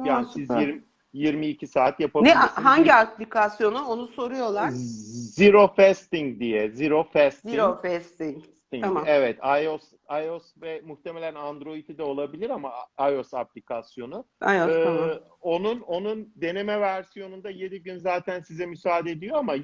[0.06, 0.62] yani siz süper.
[0.62, 2.46] 20, 22 saat Ne yapabilirsiniz.
[2.54, 4.70] hangi aplikasyonu onu soruyorlar.
[4.70, 6.70] Zero Fasting diye.
[6.70, 7.56] Zero Fasting.
[7.56, 8.36] Zero fasting.
[8.46, 8.84] Fasting.
[8.84, 9.04] Tamam.
[9.08, 9.82] Evet, iOS
[10.26, 12.72] iOS ve muhtemelen Android'i de olabilir ama
[13.12, 14.16] iOS aplikasyonu.
[14.16, 15.10] Yok, Ee, tamam.
[15.42, 19.56] onun onun deneme versiyonunda 7 gün zaten size müsaade ediyor ama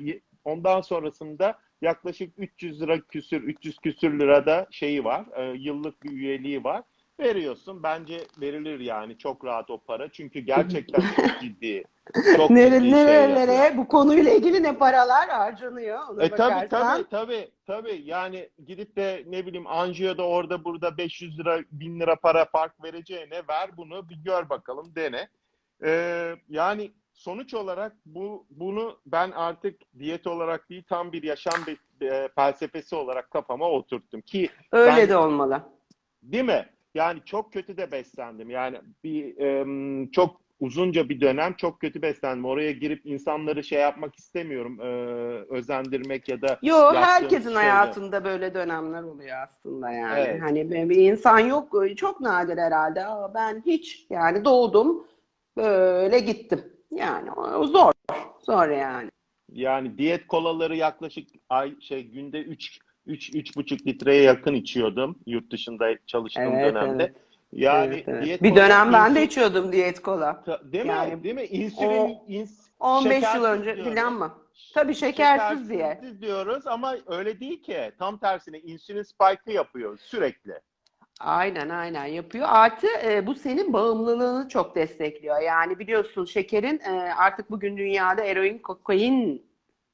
[0.46, 5.26] ondan sonrasında yaklaşık 300 lira küsür 300 küsür lirada şeyi var.
[5.36, 6.84] e, yıllık bir üyeliği var.
[7.20, 7.84] Veriyorsun.
[7.84, 10.12] Bence verilir yani çok rahat o para.
[10.12, 11.84] Çünkü gerçekten çok ciddi.
[12.36, 17.52] Çok Nere, ciddi şey nerelere bu konuyla ilgili ne paralar harcanıyor E tabii tabii tabii
[17.68, 22.84] tabii yani gidip de ne bileyim Anjiyo'da orada burada 500 lira 1000 lira para fark
[22.84, 25.28] vereceğine ver bunu bir gör bakalım dene.
[25.84, 26.92] Ee, yani
[27.24, 32.96] sonuç olarak bu bunu ben artık diyet olarak değil tam bir yaşam be- e, felsefesi
[32.96, 35.62] olarak kafama oturttum ki Öyle Ben- de olmalı.
[36.24, 36.66] değil mi?
[36.96, 38.50] Yani çok kötü de beslendim.
[38.50, 42.46] Yani bir em, çok uzunca bir dönem çok kötü beslendim.
[42.46, 44.80] Oraya girip insanları şey yapmak istemiyorum.
[44.82, 44.86] e,
[45.56, 47.56] özendirmek ya da Yo herkesin şeyler.
[47.62, 50.20] hayatında böyle dönemler oluyor aslında yani.
[50.20, 50.42] Evet.
[50.42, 53.06] Hani bir bir insan yok çok nadir herhalde.
[53.06, 55.08] Aa, ben hiç yani doğdum
[55.58, 56.73] böyle gittim.
[56.96, 57.92] Yani o zor.
[58.46, 59.10] Zor yani.
[59.52, 66.06] Yani diyet kolaları yaklaşık ay şey günde 3 3 3,5 litreye yakın içiyordum yurt dışında
[66.06, 67.04] çalıştığım Evet, dönemde.
[67.04, 67.16] evet.
[67.52, 68.26] Yani Evet, evet.
[68.26, 70.44] diyet Bir kola- dönem ben de insü- içiyordum diyet kola.
[70.44, 70.90] Ta- Değil mi?
[70.92, 71.44] Yani Değil mi?
[71.44, 73.96] İnsülin o ins- 15 yıl önce diyoruz.
[73.96, 74.34] falan mı?
[74.74, 75.80] Tabii şekersiz diye.
[75.80, 77.92] Şekersiz diyoruz ama öyle değil ki.
[78.00, 80.54] Tam tersine insülin spike'ı yapıyor sürekli.
[81.20, 82.48] Aynen aynen yapıyor.
[82.50, 85.42] Artı e, bu senin bağımlılığını çok destekliyor.
[85.42, 89.46] Yani biliyorsun şekerin e, artık bugün dünyada eroin, kokain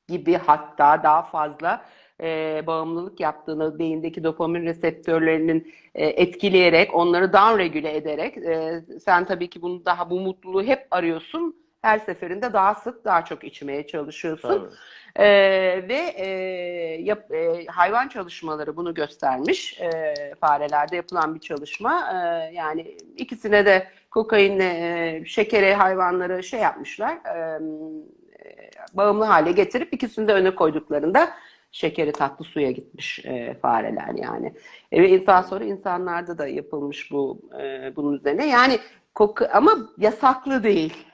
[0.08, 1.86] gibi hatta daha fazla
[2.22, 9.62] e, bağımlılık yaptığını beyindeki dopamin reseptörlerinin e, etkileyerek onları downregüle ederek e, sen tabii ki
[9.62, 11.59] bunu daha bu mutluluğu hep arıyorsun.
[11.82, 14.72] Her seferinde daha sık daha çok içmeye çalışıyorsun.
[15.16, 15.26] Ee,
[15.90, 16.28] ve e,
[17.02, 19.82] yap- e, hayvan çalışmaları bunu göstermiş.
[19.82, 22.12] Ee, farelerde yapılan bir çalışma.
[22.14, 22.82] Ee, yani
[23.18, 27.14] ikisine de kokainle e, şekeri hayvanları şey yapmışlar.
[27.14, 27.60] e,
[28.46, 31.30] e, bağımlı hale getirip ikisini de öne koyduklarında
[31.72, 34.54] şekeri tatlı suya gitmiş e, fareler yani.
[34.92, 38.48] E, ve daha sonra insanlarda da yapılmış bu e, bunun üzerine.
[38.48, 38.80] Yani
[39.16, 41.09] koku ama yasaklı değil.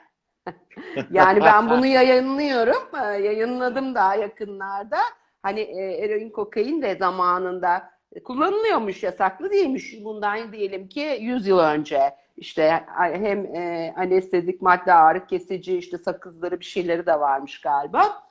[1.10, 2.88] Yani ben bunu yayınlıyorum.
[3.02, 4.98] Ee, Yayınladım daha yakınlarda.
[5.42, 7.90] Hani e, eroin, kokain de zamanında
[8.24, 10.04] kullanılıyormuş, yasaklı değilmiş.
[10.04, 12.00] Bundan diyelim ki 100 yıl önce
[12.36, 18.22] işte hem e, anestezik madde, ağrı kesici, işte sakızları bir şeyleri de varmış galiba.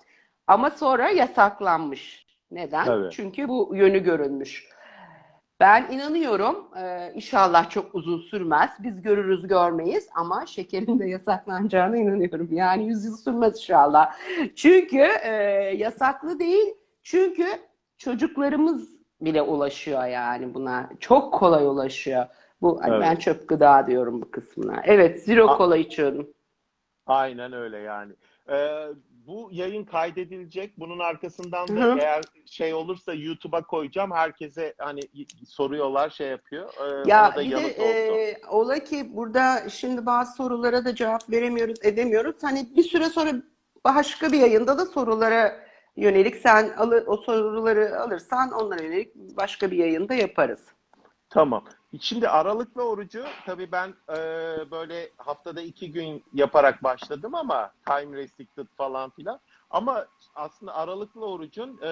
[0.48, 2.26] Ama sonra yasaklanmış.
[2.52, 2.86] Neden?
[2.86, 3.10] Tabii.
[3.12, 4.70] Çünkü bu yönü görülmüş.
[5.60, 6.68] Ben inanıyorum.
[6.78, 8.70] Ee, inşallah çok uzun sürmez.
[8.80, 12.50] Biz görürüz görmeyiz ama şekerin de yasaklanacağına inanıyorum.
[12.52, 14.16] Yani 100 yıl sürmez inşallah.
[14.56, 15.32] Çünkü e,
[15.78, 16.74] yasaklı değil.
[17.04, 17.46] Çünkü
[17.98, 18.90] çocuklarımız
[19.22, 20.90] bile ulaşıyor yani buna.
[21.00, 22.26] Çok kolay ulaşıyor.
[22.62, 23.02] Bu hani Evet.
[23.02, 24.82] ben çöp gıda diyorum bu kısmına.
[24.86, 26.28] Evet, zero kola içiyorum.
[27.06, 28.14] Aynen öyle yani.
[28.50, 28.88] Ee,
[29.28, 30.80] bu yayın kaydedilecek.
[30.80, 32.00] Bunun arkasından da Hı hı.
[32.00, 34.12] eğer şey olursa YouTube'a koyacağım.
[34.12, 35.02] Herkese hani
[35.48, 36.70] soruyorlar, şey yapıyor.
[36.80, 41.80] Ee, Ya da bir de e, ola ki burada şimdi bazı sorulara da cevap veremiyoruz,
[41.84, 42.36] edemiyoruz.
[42.42, 43.32] Hani bir süre sonra
[43.86, 49.78] başka bir yayında da sorulara yönelik sen alı, o soruları alırsan onlara yönelik başka bir
[49.78, 50.60] yayında yaparız.
[51.30, 51.64] Tamam.
[52.02, 54.16] Şimdi aralıklı orucu tabii ben e,
[54.72, 59.40] böyle haftada iki gün yaparak başladım ama time restricted falan filan.
[59.70, 60.06] Ama
[60.36, 61.90] aslında aralıklı orucun e,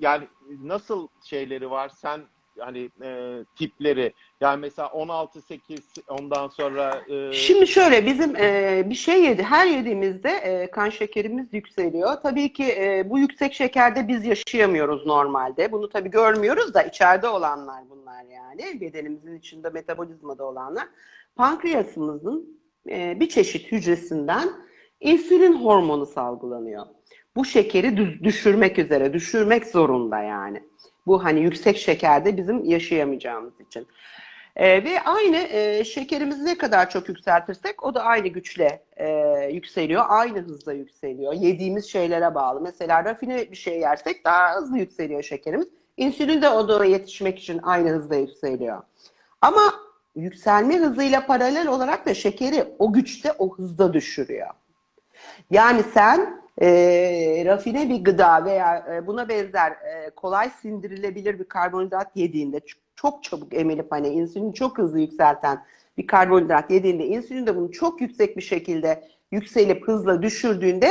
[0.00, 0.28] yani
[0.62, 1.88] nasıl şeyleri var?
[1.88, 2.20] Sen
[2.58, 9.24] hani e, tipleri yani mesela 16-8 ondan sonra e, Şimdi şöyle bizim e, bir şey
[9.24, 12.14] yedi, her yediğimizde e, kan şekerimiz yükseliyor.
[12.22, 15.72] Tabii ki e, bu yüksek şekerde biz yaşayamıyoruz normalde.
[15.72, 18.80] Bunu tabii görmüyoruz da içeride olanlar bunlar yani.
[18.80, 20.84] Bedenimizin içinde metabolizmada olanlar.
[21.36, 24.48] Pankreasımızın e, bir çeşit hücresinden
[25.00, 26.86] insülin hormonu salgılanıyor.
[27.36, 30.62] Bu şekeri düz- düşürmek üzere, düşürmek zorunda yani.
[31.06, 33.86] Bu hani yüksek şekerde bizim yaşayamayacağımız için.
[34.56, 39.08] Ee, ve aynı e, şekerimizi ne kadar çok yükseltirsek o da aynı güçle e,
[39.52, 41.32] yükseliyor, aynı hızla yükseliyor.
[41.32, 42.60] Yediğimiz şeylere bağlı.
[42.60, 45.68] Mesela rafine bir şey yersek daha hızlı yükseliyor şekerimiz.
[45.96, 48.82] İnsülin de o da yetişmek için aynı hızla yükseliyor.
[49.40, 49.74] Ama
[50.16, 54.50] yükselme hızıyla paralel olarak da şekeri o güçte, o hızda düşürüyor.
[55.50, 62.10] Yani sen e, rafine bir gıda veya e, buna benzer e, kolay sindirilebilir bir karbonhidrat
[62.14, 62.60] yediğinde
[62.96, 65.64] çok çabuk emilip hani insülini çok hızlı yükselten
[65.98, 70.88] bir karbonhidrat yediğinde insülin de bunu çok yüksek bir şekilde yükselip hızla düşürdüğünde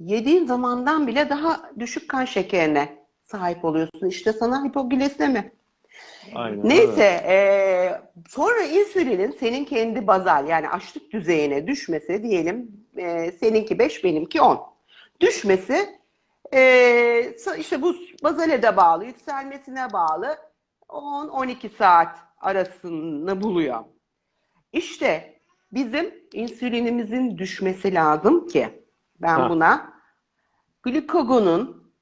[0.00, 2.88] yediğin zamandan bile daha düşük kan şekerine
[3.24, 4.08] sahip oluyorsun.
[4.08, 5.52] İşte sana hipoglisemi.
[6.34, 7.28] Aynen, Neyse, evet.
[7.28, 14.40] eee, sonra insülinin senin kendi bazal yani açlık düzeyine düşmesi diyelim eee, seninki 5 benimki
[14.42, 14.71] 10.
[15.20, 16.00] Düşmesi
[17.36, 20.36] sa- işte bu bazale de bağlı, yükselmesine bağlı
[20.88, 23.84] 10-12 saat arasını buluyor.
[24.72, 25.40] İşte
[25.72, 28.84] bizim insülinimizin düşmesi lazım ki
[29.20, 29.50] ben Ha.
[29.50, 29.92] buna
[30.82, 31.92] glikogonun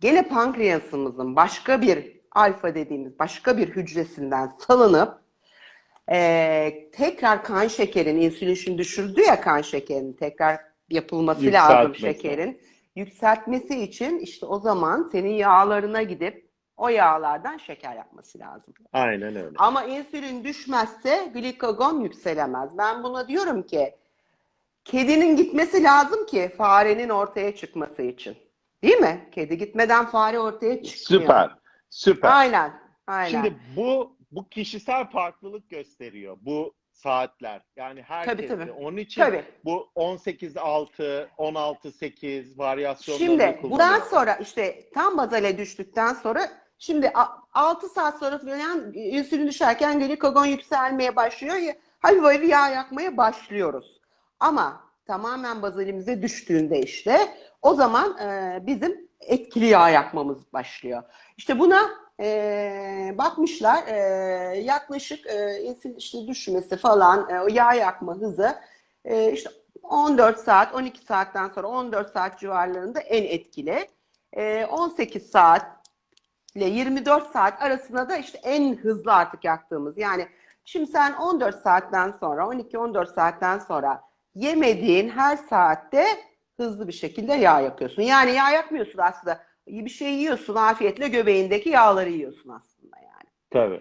[0.00, 5.24] gene pankreasımızın başka bir alfa dediğimiz başka bir hücresinden salınıp
[6.10, 12.60] eee, tekrar kan şekerin insülin düşürdü ya kan şekerini tekrar yapılması lazım şekerin
[12.96, 18.74] yükseltmesi için işte o zaman senin yağlarına gidip o yağlardan şeker yapması lazım.
[18.92, 19.56] Aynen öyle.
[19.58, 22.78] Ama insülin düşmezse glikogon yükselemez.
[22.78, 23.94] Ben buna diyorum ki
[24.84, 28.36] kedinin gitmesi lazım ki farenin ortaya çıkması için.
[28.82, 29.28] Değil mi?
[29.32, 31.22] Kedi gitmeden fare ortaya çıkmıyor.
[31.22, 31.50] Süper.
[31.90, 32.30] Süper.
[32.30, 32.80] Aynen.
[33.06, 33.30] Aynen.
[33.30, 37.62] Şimdi bu bu kişisel farklılık gösteriyor bu saatler.
[37.76, 38.46] Yani herkeste.
[38.46, 38.72] tabii.
[38.72, 39.44] Onun için Tabii.
[39.64, 47.12] bu 18-6, 16-8 varyasyonlarını Şimdi bundan sonra işte tam bazale düştükten sonra şimdi
[47.52, 51.56] 6 saat sonra falan insülin düşerken glikogon yükselmeye başlıyor.
[51.56, 54.00] ya, Hafif hafif yağ yakmaya başlıyoruz.
[54.40, 57.18] Ama tamamen bazalimize düştüğünde işte
[57.62, 61.02] o zaman e, bizim etkili yağ yakmamız başlıyor.
[61.36, 63.96] İşte buna e, bakmışlar e,
[64.58, 68.54] yaklaşık e, insülin işte düşmesi falan e, o yağ yakma hızı
[69.04, 69.50] e, işte
[69.82, 73.88] 14 saat 12 saatten sonra 14 saat civarlarında en etkili.
[74.32, 75.66] E, 18 saat
[76.54, 79.98] ile 24 saat arasında da işte en hızlı artık yaktığımız.
[79.98, 80.28] Yani
[80.64, 84.02] şimdi sen 14 saatten sonra 12-14 saatten sonra
[84.34, 86.06] yemediğin her saatte
[86.56, 88.02] hızlı bir şekilde yağ yakıyorsun.
[88.02, 89.40] Yani yağ yakmıyorsun aslında.
[89.66, 93.30] Bir şey yiyorsun afiyetle göbeğindeki yağları yiyorsun aslında yani.
[93.50, 93.80] Tabii.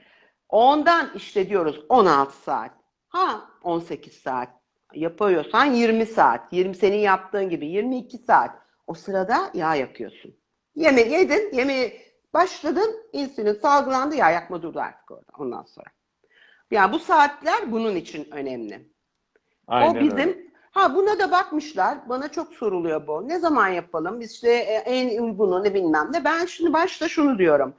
[0.50, 2.72] Ondan işte diyoruz 16 saat.
[3.08, 4.50] Ha 18 saat.
[4.94, 6.54] Yapıyorsan 20 saat.
[6.54, 8.52] 20 senin yaptığın gibi 22 saat.
[8.88, 10.36] O sırada yağ yakıyorsun.
[10.76, 12.02] Yeme yedin, yemeğe
[12.34, 15.90] başladın, insülin salgılandı, yağ yakma durdu artık orada ondan sonra.
[16.72, 18.90] Yani bu saatler bunun için önemli.
[19.68, 20.53] Aynen o bizim öyle.
[20.74, 22.10] Ha buna da bakmışlar.
[22.10, 23.28] Bana çok soruluyor bu.
[23.28, 24.20] Ne zaman yapalım?
[24.20, 26.26] Biz işte e, en uygunu ne bilmem ne.
[26.26, 27.74] Ben şimdi başta şunu diyorum.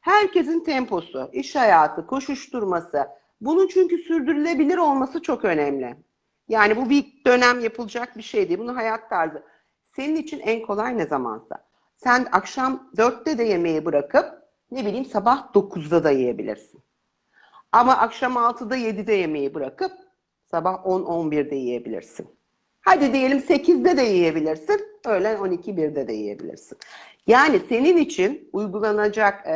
[0.00, 3.08] Herkesin temposu, iş hayatı, koşuşturması.
[3.40, 5.96] Bunun çünkü sürdürülebilir olması çok önemli.
[6.48, 8.58] Yani bu bir dönem yapılacak bir şey değil.
[8.58, 9.42] Bunun hayat tarzı.
[9.84, 11.56] Senin için en kolay ne zamansa.
[11.96, 14.26] Sen akşam dörtte de yemeği bırakıp
[14.70, 16.82] ne bileyim sabah 9'da da yiyebilirsin.
[17.72, 19.92] Ama akşam 6'da 7'de yemeği bırakıp
[20.50, 22.39] sabah 10-11'de yiyebilirsin.
[22.80, 26.78] Hadi diyelim 8'de de yiyebilirsin, öğlen 12-1'de de yiyebilirsin.
[27.26, 29.52] Yani senin için uygulanacak e,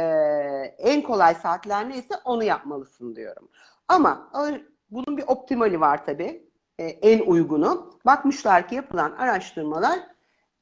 [0.79, 3.49] en kolay saatler neyse onu yapmalısın diyorum.
[3.89, 4.31] Ama
[4.91, 7.91] bunun bir optimali var tabii, e, en uygunu.
[8.07, 10.01] Bakmışlar ki yapılan araştırmalar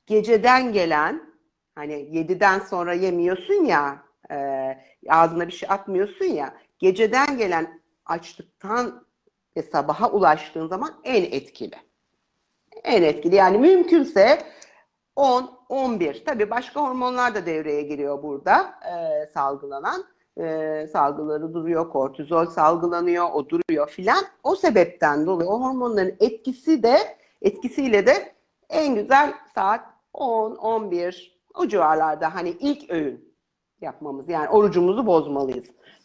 [0.07, 1.22] geceden gelen,
[1.75, 4.37] hani 7'den sonra yemiyorsun ya, e,
[5.09, 9.05] ağzına bir şey atmıyorsun ya, geceden gelen açlıktan
[9.57, 11.92] ve sabaha ulaştığın zaman en etkili.
[12.85, 14.38] En etkili yani mümkünse
[15.16, 16.25] 10, 11.
[16.25, 20.05] Tabii başka hormonlar da devreye giriyor burada e, salgılanan.
[20.40, 24.25] E, salgıları duruyor, kortizol salgılanıyor, o duruyor filan.
[24.42, 26.99] O sebepten dolayı o hormonların etkisi de
[27.42, 28.33] etkisiyle de
[28.71, 29.81] en güzel saat
[30.12, 33.35] 10, 11 o civarlarda hani ilk öğün
[33.81, 35.64] yapmamız yani orucumuzu bozmalıyız.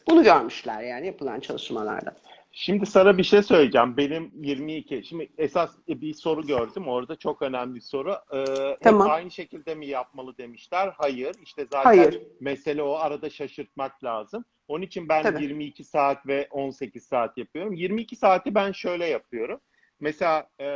[0.09, 2.13] Bunu görmüşler yani yapılan çalışmalarda.
[2.59, 3.97] Şimdi sana bir şey söyleyeceğim.
[3.97, 5.03] Benim 22.
[5.03, 7.15] Şimdi esas bir soru gördüm orada.
[7.15, 8.15] Çok önemli bir soru.
[8.33, 9.09] Ee, Tamam.
[9.09, 10.93] aynı şekilde mi yapmalı demişler.
[10.97, 11.35] Hayır.
[11.43, 12.21] İşte zaten Hayır.
[12.39, 12.93] mesele o.
[12.93, 14.45] Arada şaşırtmak lazım.
[14.67, 15.43] Onun için ben Tabii.
[15.43, 17.73] 22 saat ve 18 saat yapıyorum.
[17.73, 19.59] 22 saati ben şöyle yapıyorum.
[19.99, 20.67] Mesela e,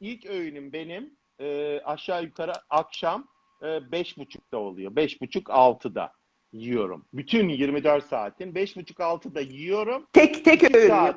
[0.00, 3.28] ilk öğünüm benim e, aşağı yukarı akşam
[3.62, 4.92] e, 5.30'da oluyor.
[4.92, 6.12] 5.30-6'da
[6.52, 7.04] yiyorum.
[7.12, 10.06] Bütün 24 saatin 5.30-6'da yiyorum.
[10.12, 11.16] Tek tek İki öğün saat.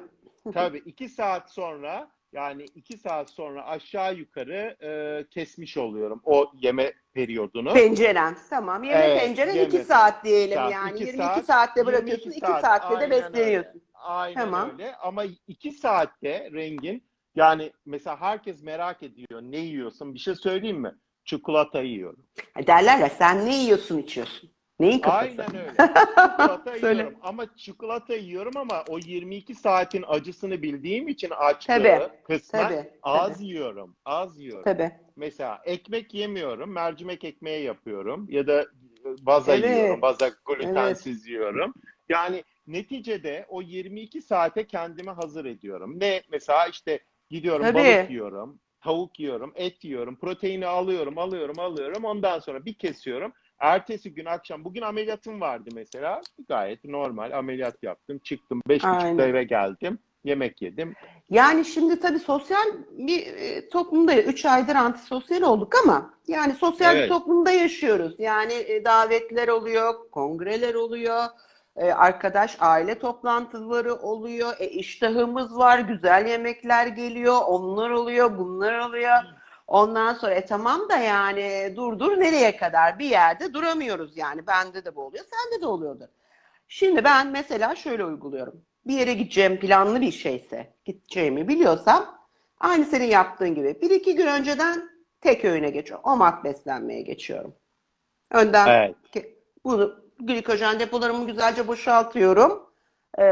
[0.54, 6.94] Tabii iki saat sonra yani iki saat sonra aşağı yukarı e, kesmiş oluyorum o yeme
[7.14, 7.74] periyodunu.
[7.74, 8.38] Penceren.
[8.50, 8.84] Tamam.
[8.84, 10.92] Yeme Evet, penceren yeme 2 saat diyelim saat, yani.
[10.96, 12.30] iki 22 saat, saatte bırakıyorsun.
[12.32, 13.82] 22 2 saat, saatte de besleniyorsun.
[13.94, 14.72] Aynen Tamam.
[14.72, 17.04] öyle ama iki saatte rengin
[17.36, 20.96] yani mesela herkes merak ediyor ne yiyorsun bir şey söyleyeyim mi?
[21.26, 22.26] Çikolata yiyorum.
[22.54, 24.50] Ha, Derler ya sen ne yiyorsun içiyorsun?
[24.80, 25.42] Neyin kafası?
[25.42, 25.72] Aynen öyle.
[25.78, 32.68] Çikolata yiyorum ama çikolata yiyorum ama o 22 saatin acısını bildiğim için açlığı Tabii, kısmen
[32.68, 33.46] tabii, az tabii.
[33.46, 33.96] yiyorum.
[34.06, 34.64] Az yiyorum.
[34.64, 34.92] Tabii.
[35.16, 38.66] Mesela ekmek yemiyorum, mercimek ekmeği yapıyorum ya da
[39.22, 39.70] baza Evet.
[39.70, 41.74] yiyorum, baza glutensiz yiyorum.
[42.10, 46.00] Yani neticede o 22 saate kendimi hazır ediyorum.
[46.00, 47.74] Ne mesela işte gidiyorum Tabii.
[47.74, 52.04] balık yiyorum, tavuk yiyorum, et yiyorum, proteini alıyorum, alıyorum, alıyorum.
[52.06, 53.34] Ondan sonra bir kesiyorum.
[53.60, 56.22] Ertesi gün akşam, bugün ameliyatım vardı mesela.
[56.48, 58.62] Gayet normal ameliyat yaptım, çıktım.
[58.68, 59.00] Beş Aynen.
[59.00, 60.94] buçukta eve geldim, yemek yedim.
[61.30, 67.00] Yani şimdi tabii sosyal bir e, toplumda 3 aydır antisosyal olduk ama yani sosyal bir
[67.00, 67.10] Evet.
[67.10, 68.16] toplumda yaşıyoruz.
[68.20, 71.24] Yani e, davetler oluyor, kongreler oluyor,
[71.76, 79.16] e, arkadaş aile toplantıları oluyor, e, iştahımız var, güzel yemekler geliyor, onlar oluyor, bunlar oluyor.
[79.74, 84.48] Ondan sonra e tamam da yani dur dur nereye kadar bir yerde duramıyoruz yani.
[84.48, 86.06] Bende de bu oluyor, sende de oluyordur.
[86.68, 88.66] Şimdi ben mesela şöyle uyguluyorum.
[88.88, 92.20] Bir yere gideceğim planlı bir şeyse, gideceğimi biliyorsam
[92.60, 94.90] aynı senin yaptığın gibi bir iki gün önceden
[95.22, 96.06] tek öğüne geçiyorum.
[96.10, 97.56] OMAD beslenmeye geçiyorum.
[98.32, 98.96] Önden Evet.
[99.12, 102.70] ki- bunu glikojen depolarımı güzelce boşaltıyorum.
[103.18, 103.24] Ee,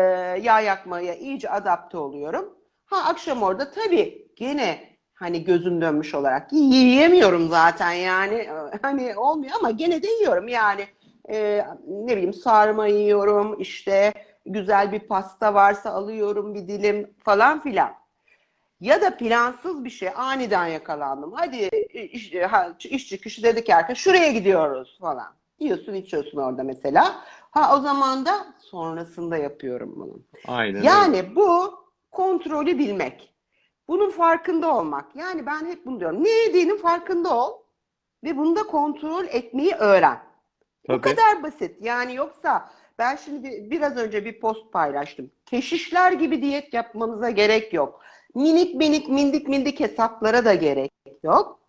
[0.42, 2.58] yağ yakmaya iyice adapte oluyorum.
[2.86, 4.91] Ha akşam orada tabii gene
[5.22, 8.50] hani gözüm dönmüş olarak yiyemiyorum zaten yani
[8.82, 10.88] hani olmuyor ama gene de yiyorum yani
[11.30, 14.14] Ee, ne bileyim sarma yiyorum işte
[14.46, 17.92] güzel bir pasta varsa alıyorum bir dilim falan filan.
[18.80, 21.32] Ya da plansız bir şey aniden yakalandım.
[21.34, 22.34] Hadi iş,
[22.86, 25.34] iş çıkışı dedik arkadaş şuraya gidiyoruz falan.
[25.60, 27.16] Yiyorsun içiyorsun orada mesela.
[27.52, 30.20] Ha o zaman da sonrasında yapıyorum bunu.
[30.48, 30.82] Aynen.
[30.82, 31.80] Yani bu
[32.12, 33.31] kontrolü bilmek.
[33.92, 35.16] Bunun farkında olmak.
[35.16, 36.24] Yani ben hep bunu diyorum.
[36.24, 37.52] Ne yediğinin farkında ol
[38.24, 40.20] ve bunu da kontrol etmeyi öğren.
[40.84, 41.02] Bu Tabii.
[41.02, 41.76] kadar basit.
[41.82, 45.32] Yani yoksa ben şimdi bir- biraz önce bir post paylaştım.
[45.46, 48.02] Keşişler gibi diyet yapmanıza gerek yok.
[48.36, 50.92] Minik minik mindik mindik hesaplara da gerek
[51.24, 51.60] yok.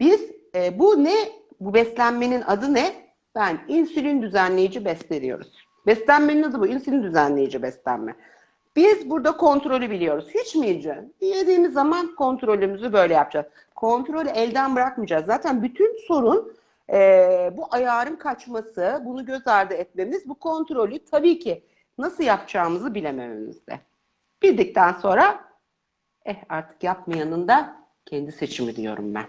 [0.00, 1.14] Biz e, bu ne?
[1.60, 2.92] Bu beslenmenin adı ne?
[3.34, 5.52] Ben insülin düzenleyici besleniyoruz.
[5.86, 6.66] Beslenmenin adı bu.
[6.66, 8.16] insülin düzenleyici beslenme.
[8.76, 10.28] Biz burada kontrolü biliyoruz.
[10.34, 11.04] Hiç mi yiyeceğiz?
[11.20, 13.46] Yediğimiz zaman kontrolümüzü böyle yapacağız.
[13.74, 15.26] Kontrolü elden bırakmayacağız.
[15.26, 16.52] Zaten bütün sorun
[16.92, 21.64] ee, bu ayarın kaçması, bunu göz ardı etmemiz, bu kontrolü tabii ki
[21.98, 23.80] nasıl yapacağımızı bilemememizde.
[24.42, 25.44] Bildikten sonra
[26.24, 29.26] eh artık yapmayanın da kendi seçimi diyorum ben.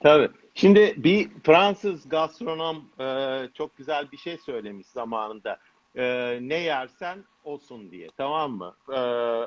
[0.00, 0.28] Tabii.
[0.54, 5.58] Şimdi bir Fransız gastronom e, çok güzel bir şey söylemiş zamanında.
[5.96, 8.08] E, ne yersen olsun diye.
[8.16, 8.76] Tamam mı?
[8.88, 8.96] E,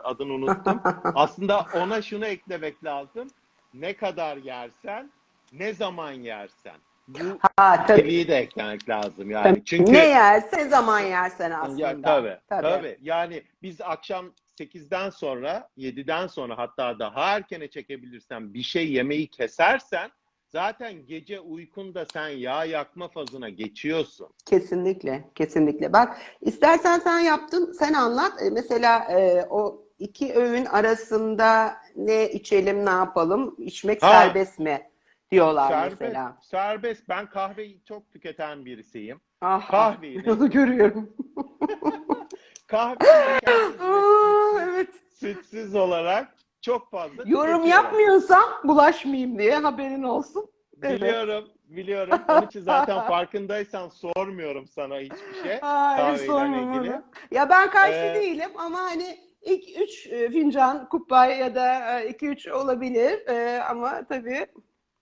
[0.03, 0.81] adını unuttum.
[1.15, 3.27] Aslında ona şunu eklemek lazım.
[3.73, 5.11] Ne kadar yersen,
[5.53, 6.75] ne zaman yersen.
[7.07, 7.19] Bu
[7.57, 7.99] Ha tabii.
[8.01, 9.43] seviyeyi de eklemek lazım yani.
[9.43, 9.65] tabii.
[9.65, 11.81] Çünkü Ne yerse zaman yersen aslında.
[11.81, 12.61] ya, tabii, Tabii.
[12.61, 12.97] tabii.
[13.01, 20.11] Yani biz akşam 8'den sonra, 7'den sonra hatta daha erkene çekebilirsen bir şey yemeyi kesersen
[20.57, 24.27] zaten gece uykunda sen yağ yakma fazına geçiyorsun.
[24.45, 25.93] Kesinlikle, kesinlikle.
[25.93, 28.41] Bak istersen sen yaptın, sen anlat.
[28.41, 33.55] E, Mesela e, o iki öğün arasında ne içelim, ne yapalım?
[33.59, 34.11] İçmek Ha.
[34.11, 34.89] serbest mi
[35.31, 36.37] diyorlar Serbest, mesela.
[36.41, 37.09] serbest.
[37.09, 39.19] Ben kahveyi çok tüketen birisiyim.
[39.41, 41.09] Ah, Kahveyi Onu görüyorum.
[42.67, 43.07] Kahve
[43.79, 44.89] Aa, evet.
[45.13, 50.45] sütsüz olarak çok fazla Yorum yapmıyorsam bulaşmayayım diye haberin olsun.
[50.83, 51.01] Evet.
[51.01, 52.19] Biliyorum, biliyorum.
[52.29, 55.59] Onun için zaten farkındaysan sormuyorum sana hiçbir şey.
[55.61, 57.03] Hayır bana.
[57.31, 62.09] Ya ben karşı Ee, değilim ama hani ilk üç e, fincan kupa ya da e,
[62.09, 64.45] iki üç olabilir E, ama tabii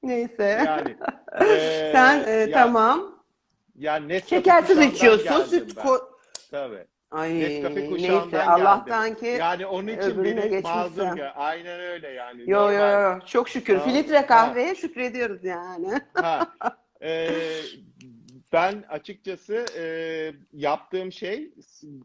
[0.04, 0.64] neyse.
[0.66, 0.96] Yani
[1.52, 3.24] e, Sen e, ya- tamam.
[3.76, 5.44] Yani Nescafe Şekersiz içiyorsun.
[5.44, 5.84] Süt ben.
[5.86, 6.08] ko-
[6.52, 6.86] Tabii.
[7.12, 10.78] Ay Nescafe kuşağından neyse Allah'tan ki Yani onun için öbürüne beni geçmişsin.
[10.78, 11.30] mazur gör.
[11.36, 12.42] Aynen öyle yani.
[12.42, 13.20] yo yo Normal.
[13.20, 13.96] yo çok şükür Tamam.
[13.96, 16.02] filtre kahveye şükrediyoruz yani.
[16.14, 16.48] Ha,
[17.02, 17.30] e,
[18.54, 19.84] ben açıkçası e,
[20.54, 21.52] yaptığım şey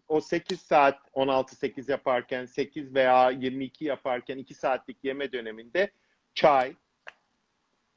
[0.09, 5.90] o 8 saat 16-8 yaparken 8 veya 22 yaparken 2 saatlik yeme döneminde
[6.34, 6.74] çay,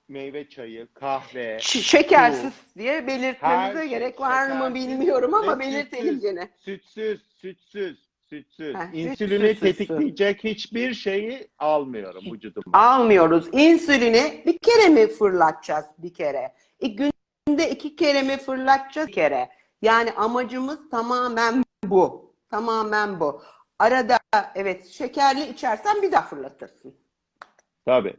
[0.10, 5.56] meyve çayı, kahve, Ş- şekersiz diye belirtmemize Her şey gerek var mı şekersiz bilmiyorum ama
[5.56, 6.22] ve belirtelim sütsüz.
[6.22, 6.50] gene.
[6.58, 8.76] sütsüz, sütsüz, sütsüz.
[8.76, 9.78] Heh, İnsülini süt, süt, süt.
[9.78, 12.78] tetikleyecek hiçbir şeyi almıyorum vücuduma.
[12.80, 13.48] Almıyoruz.
[13.52, 16.54] İnsülini bir kere mi fırlatacağız bir kere?
[16.80, 17.02] İlk
[17.48, 19.50] günde iki kere mi fırlatacağız bir kere?
[19.82, 22.34] Yani amacımız tamamen bu.
[22.50, 23.44] Tamamen bu.
[23.80, 24.18] Arada
[24.56, 26.96] evet şekerli içersen bir daha fırlatırsın.
[27.86, 28.14] Tabii.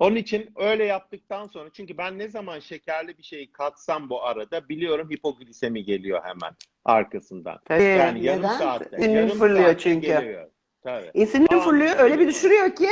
[0.00, 4.68] Onun için öyle yaptıktan sonra çünkü ben ne zaman şekerli bir şeyi katsam bu arada
[4.68, 7.58] biliyorum hipoglisemi geliyor hemen arkasından.
[7.64, 7.82] Tabii.
[7.82, 8.58] Yani yarım Neden?
[8.58, 8.96] saatte.
[8.96, 10.06] İnsülin yarım fırlıyor saatte çünkü.
[10.06, 10.48] Geliyor.
[10.82, 11.10] Tabii.
[11.14, 12.88] İnsülin fırlıyor öyle bir düşürüyor ki.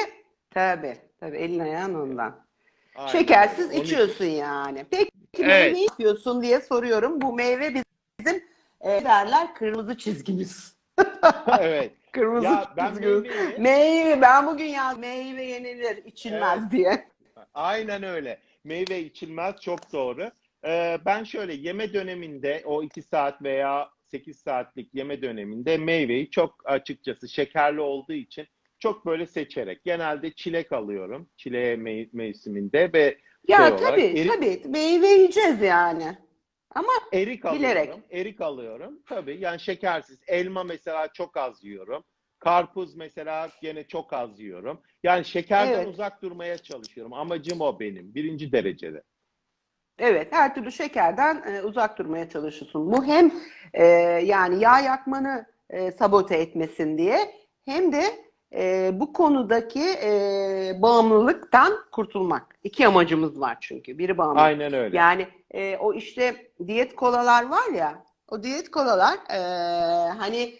[0.50, 0.96] Tabii.
[1.20, 2.44] Tabii elin ayağın ondan.
[2.94, 3.64] Aynen Şekersiz.
[3.66, 4.86] Onun için- içiyorsun yani.
[4.90, 5.46] Peki Evet.
[5.72, 7.20] meyve yapıyorsun diye soruyorum.
[7.20, 8.42] Bu meyve bizim
[8.80, 10.78] e, derler kırmızı çizgimiz.
[11.58, 11.92] evet.
[12.18, 17.08] Kırmızı Ya ben meyveyi Meyve ben bugün yaz meyve yenilir içilmez diye.
[17.54, 18.38] Aynen öyle.
[18.64, 20.30] Meyve içilmez çok doğru.
[20.64, 26.54] Ee, ben şöyle yeme döneminde o 2 saat veya 8 saatlik yeme döneminde meyveyi çok
[26.64, 28.46] açıkçası şekerli olduğu için
[28.78, 31.28] çok böyle seçerek genelde çilek alıyorum.
[31.36, 36.16] Çileğe me- mevsiminde ve Ya şey olarak tabii erik- tabii meyve yiyeceğiz yani.
[36.74, 37.62] Ama erik alıyorum.
[37.62, 37.94] Bilerek.
[38.10, 38.98] Erik alıyorum.
[39.06, 40.20] Tabii yani şekersiz.
[40.26, 42.04] Elma mesela çok az yiyorum.
[42.38, 44.80] Karpuz mesela gene çok az yiyorum.
[45.02, 45.88] Yani şekerden Evet.
[45.88, 47.12] uzak durmaya çalışıyorum.
[47.12, 48.14] Amacım o benim.
[48.14, 49.02] Birinci derecede.
[49.98, 52.92] evet her türlü şekerden e, uzak durmaya çalışıyorsun.
[52.92, 53.32] Bu hem
[53.74, 53.84] e,
[54.24, 57.18] yani yağ yakmanı e, sabote etmesin diye
[57.64, 58.02] hem de
[58.54, 62.58] e, bu konudaki e, bağımlılıktan kurtulmak.
[62.64, 63.98] İki amacımız var çünkü.
[63.98, 64.40] Biri bağımlılık.
[64.40, 64.96] Aynen öyle.
[64.96, 69.38] Yani e, o işte diyet kolalar var ya, o diyet kolalar e,
[70.08, 70.54] hani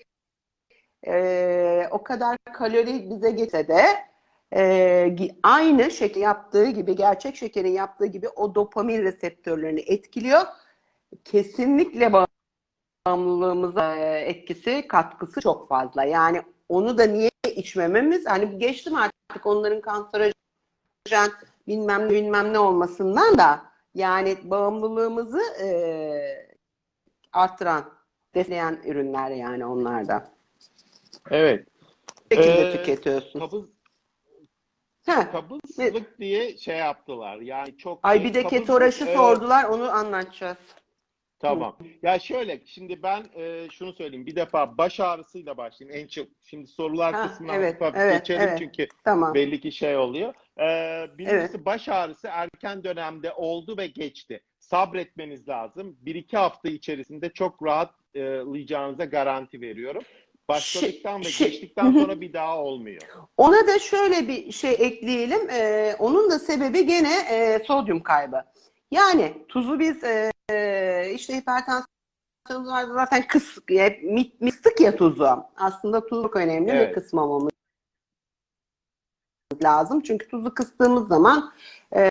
[1.07, 3.83] e, o kadar kalori bize gelse de
[4.55, 10.41] e, aynı şekil yaptığı gibi, gerçek şekerin yaptığı gibi o dopamin reseptörlerini etkiliyor.
[11.25, 12.13] Kesinlikle
[13.07, 16.05] bağımlılığımıza e, etkisi, katkısı çok fazla.
[16.05, 20.33] Yani onu da niye içmememiz, hani geçtim artık onların kanserojen
[21.67, 23.63] bilmem ne bilmem ne olmasından da
[23.95, 25.69] yani bağımlılığımızı e,
[27.33, 27.85] arttıran,
[28.35, 30.31] destekleyen ürünler yani onlar da.
[31.31, 31.67] Evet.
[32.31, 33.39] Bu şekilde Ee, tüketiyorsun.
[33.41, 33.65] Kabız,
[35.07, 35.31] Ha.
[35.33, 37.37] kabızlık diye şey yaptılar.
[37.37, 40.59] Yani çok Ay bir de ketoraşı e, sordular, onu anlatacağız.
[41.41, 41.77] Tamam.
[42.03, 44.27] Ya şöyle şimdi ben e, şunu söyleyeyim.
[44.27, 46.01] Bir defa baş ağrısıyla başlayayım.
[46.05, 48.59] En çok şimdi sorular Ha, kısmına evet, hafif evet, geçelim evet.
[48.59, 49.35] çünkü Tamam.
[49.35, 50.35] belli ki şey oluyor.
[50.61, 54.41] Ee, birincisi baş ağrısı erken dönemde oldu ve geçti.
[54.59, 55.97] Sabretmeniz lazım.
[56.01, 60.03] Bir iki hafta içerisinde çok rahatlayacağınıza garanti veriyorum.
[60.49, 63.03] Başladıktan ve Şi- şi- geçtikten sonra bir daha olmuyor.
[63.37, 65.51] Ona da şöyle bir şey ekleyelim.
[65.51, 68.45] Ee, onun da sebebi gene e, sodyum kaybı.
[68.91, 75.45] Yani tuzu biz e, e, işte hipertansiyonumuz var zaten kıs, hep mi- mistik ya tuzu.
[75.57, 76.89] Aslında tuz çok önemli Evet.
[76.89, 77.53] ve kısmamamız
[79.63, 80.01] lazım.
[80.01, 81.53] Çünkü tuzu kıstığımız zaman
[81.97, 82.11] e,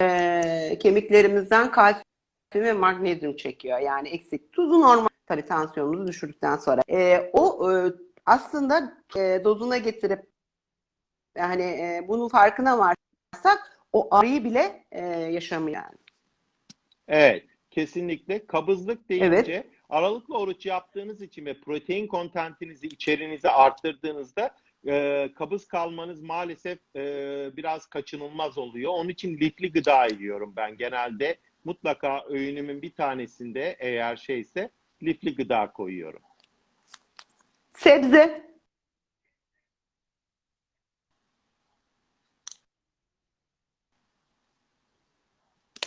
[0.00, 2.04] e, kemiklerimizden kalsiyum
[2.54, 3.78] ve magnezyum çekiyor.
[3.78, 4.52] Yani eksik.
[4.52, 6.82] Tuzu normal tabii tansiyonumuzu düşürdükten sonra.
[6.90, 7.92] E, o e,
[8.26, 10.26] aslında e, dozuna getirip
[11.36, 15.96] yani e, bunun farkına varsak o ağrıyı bile e, yaşamıyor yani.
[17.08, 18.46] Evet, kesinlikle.
[18.46, 19.66] Kabızlık deyince Evet.
[19.88, 24.54] aralıklı oruç yaptığınız için ve protein kontentinizi, içeriğinizi arttırdığınızda
[24.86, 27.02] e, kabız kalmanız maalesef e,
[27.56, 28.92] biraz kaçınılmaz oluyor.
[28.92, 31.36] Onun için lifli gıda yiyorum ben genelde.
[31.64, 34.70] Mutlaka öğünümün bir tanesinde eğer şeyse
[35.02, 36.22] lifli gıda koyuyorum.
[37.76, 38.53] Sebze.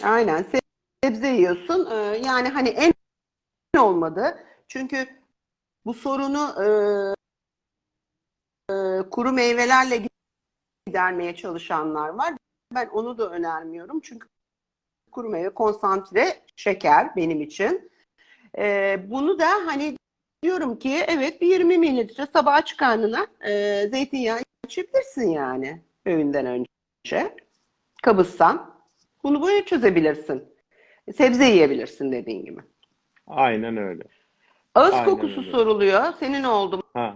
[0.04, 0.62] Aynen se-
[1.04, 1.88] sebze yiyorsun.
[1.92, 1.96] Ee,
[2.26, 2.94] yani hani en
[3.80, 4.44] olmadı.
[4.68, 5.08] Çünkü
[5.86, 6.68] bu sorunu e,
[9.10, 10.08] kuru meyvelerle
[10.88, 12.34] gidermeye çalışanlar var.
[12.76, 14.00] Ben onu da önermiyorum.
[14.00, 14.28] Çünkü
[15.12, 17.92] kuru meyve konsantre şeker benim için.
[18.58, 19.98] Ee, bunu da hani
[20.44, 27.36] diyorum ki evet bir 20 mililitre sabah aç karnına e, zeytinyağı içebilirsin yani öğünden önce.
[28.04, 28.77] Kabızsan.
[29.28, 30.44] Bunu böyle çözebilirsin.
[31.18, 32.62] Sebze yiyebilirsin dediğin gibi.
[33.28, 34.04] Aynen öyle.
[34.76, 35.52] Ağız Aynen kokusu öyle.
[35.52, 36.14] soruluyor.
[36.20, 36.84] Senin oldu mu?
[36.94, 37.16] Ha.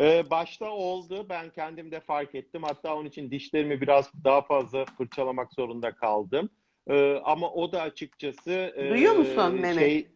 [0.00, 1.26] Ee, başta oldu.
[1.28, 2.62] Ben kendim de fark ettim.
[2.62, 6.50] Hatta onun için dişlerimi biraz daha fazla fırçalamak zorunda kaldım.
[6.88, 9.74] Ee, ama o da açıkçası e, Duyuyor musun Mehmet?
[9.78, 10.08] Şey,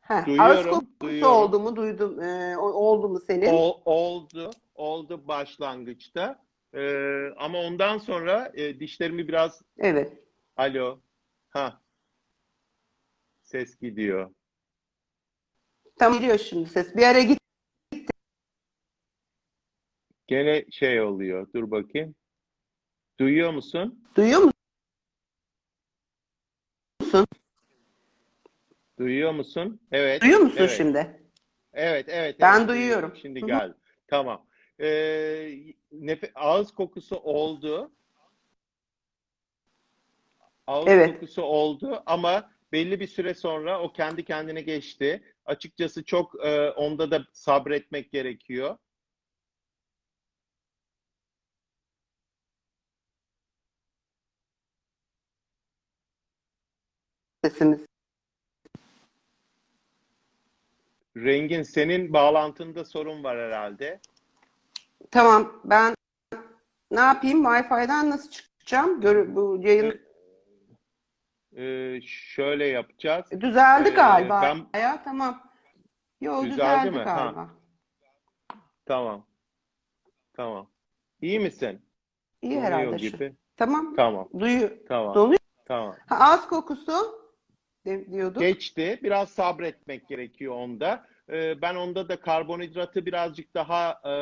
[0.00, 1.32] Heh, Duyuyorum, ağız kokusu duyuyorum.
[1.36, 1.76] oldu mu?
[1.76, 2.18] Duydum.
[2.58, 3.52] O- oldu mu senin?
[3.52, 4.50] ol- oldu.
[4.74, 6.38] Oldu başlangıçta.
[6.74, 10.12] Ee, ama ondan sonra e, dişlerimi biraz Evet.
[10.56, 11.00] alo
[11.48, 11.80] ha
[13.42, 14.30] ses gidiyor.
[15.98, 16.96] Tam geliyor şimdi ses.
[16.96, 17.38] Bir ara git.
[20.26, 21.46] Gene şey oluyor.
[21.54, 22.14] Dur bakayım.
[23.20, 24.04] Duyuyor musun?
[24.16, 24.52] Duyuyor musun?
[28.98, 29.80] Duyuyor musun?
[29.92, 30.22] Evet.
[30.22, 30.76] Duyuyor musun evet.
[30.76, 31.22] şimdi?
[31.72, 33.16] Evet, evet, Ben evet, duyuyorum.
[33.22, 33.48] Şimdi Hı hı.
[33.48, 33.74] geldi.
[34.06, 34.46] Tamam.
[34.80, 34.86] Ee,
[35.92, 37.92] nefe- ağız kokusu oldu.
[40.66, 41.14] Ağız Evet.
[41.14, 45.22] kokusu oldu ama belli bir süre sonra o kendi kendine geçti.
[45.46, 48.78] Açıkçası çok e, onda da sabretmek gerekiyor.
[57.44, 57.86] Sesimiz.
[61.16, 64.00] Rengin senin bağlantında sorun var herhalde.
[65.10, 65.60] Tamam.
[65.64, 65.94] Ben
[66.90, 67.44] ne yapayım?
[67.44, 69.00] Wi-Fi'den nasıl çıkacağım?
[69.00, 70.00] Gör, bu yayın
[71.56, 73.26] Ee, şöyle yapacağız.
[73.40, 74.40] düzeldi Ee, galiba.
[74.72, 75.42] ben- Ya tamam.
[76.20, 76.96] Yo Düzeldi düzeldi mi?
[76.98, 77.16] Ha.
[77.16, 77.48] galiba.
[78.86, 79.26] Tamam.
[80.32, 80.70] Tamam.
[81.20, 81.82] İyi misin?
[82.42, 83.04] İyi Donuyor herhalde şu.
[83.16, 83.34] gibi.
[83.56, 83.94] Tamam.
[83.96, 84.28] Tamam.
[84.38, 84.70] Duyuyor.
[84.88, 85.14] Tamam.
[85.14, 85.38] Donuyor.
[85.64, 85.96] Tamam.
[86.08, 86.92] Ha, ağız kokusu
[87.86, 88.40] de- diyorduk.
[88.42, 89.00] Geçti.
[89.02, 91.06] Biraz sabretmek gerekiyor onda.
[91.30, 94.12] Ee, ben onda da karbonhidratı birazcık daha e,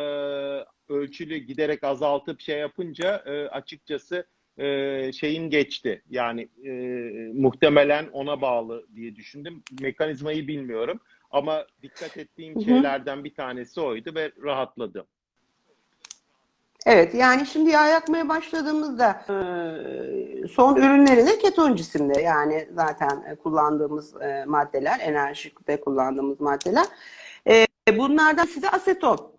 [0.88, 4.26] ölçülü giderek azaltıp şey yapınca e, açıkçası
[4.58, 6.02] e, şeyin geçti.
[6.10, 6.70] Yani e,
[7.34, 9.62] muhtemelen ona bağlı diye düşündüm.
[9.80, 11.00] Mekanizmayı bilmiyorum.
[11.30, 12.64] Ama dikkat ettiğim Hı hı.
[12.64, 15.06] şeylerden bir tanesi oydu ve rahatladım.
[16.86, 24.22] Evet yani şimdi yağ yakmaya başladığımızda e, son ürünlerine keton cisimli yani zaten e, kullandığımız
[24.22, 26.86] e, maddeler, enerjikte kullandığımız maddeler.
[27.98, 29.35] Bunlardan size aseton.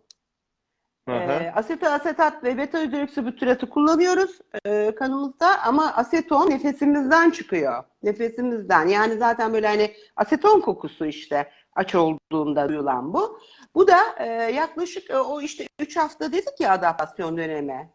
[1.08, 7.84] E, asetasetat ve beta hidroksibütüratı kullanıyoruz e, kanımızda ama aseton nefesimizden çıkıyor.
[8.04, 8.88] Nefesimizden.
[8.88, 13.40] Yani zaten böyle hani aseton kokusu işte aç olduğunda duyulan bu.
[13.76, 17.90] Bu da e, yaklaşık e, o işte 3 hafta dedik ya adaptasyon dönemi.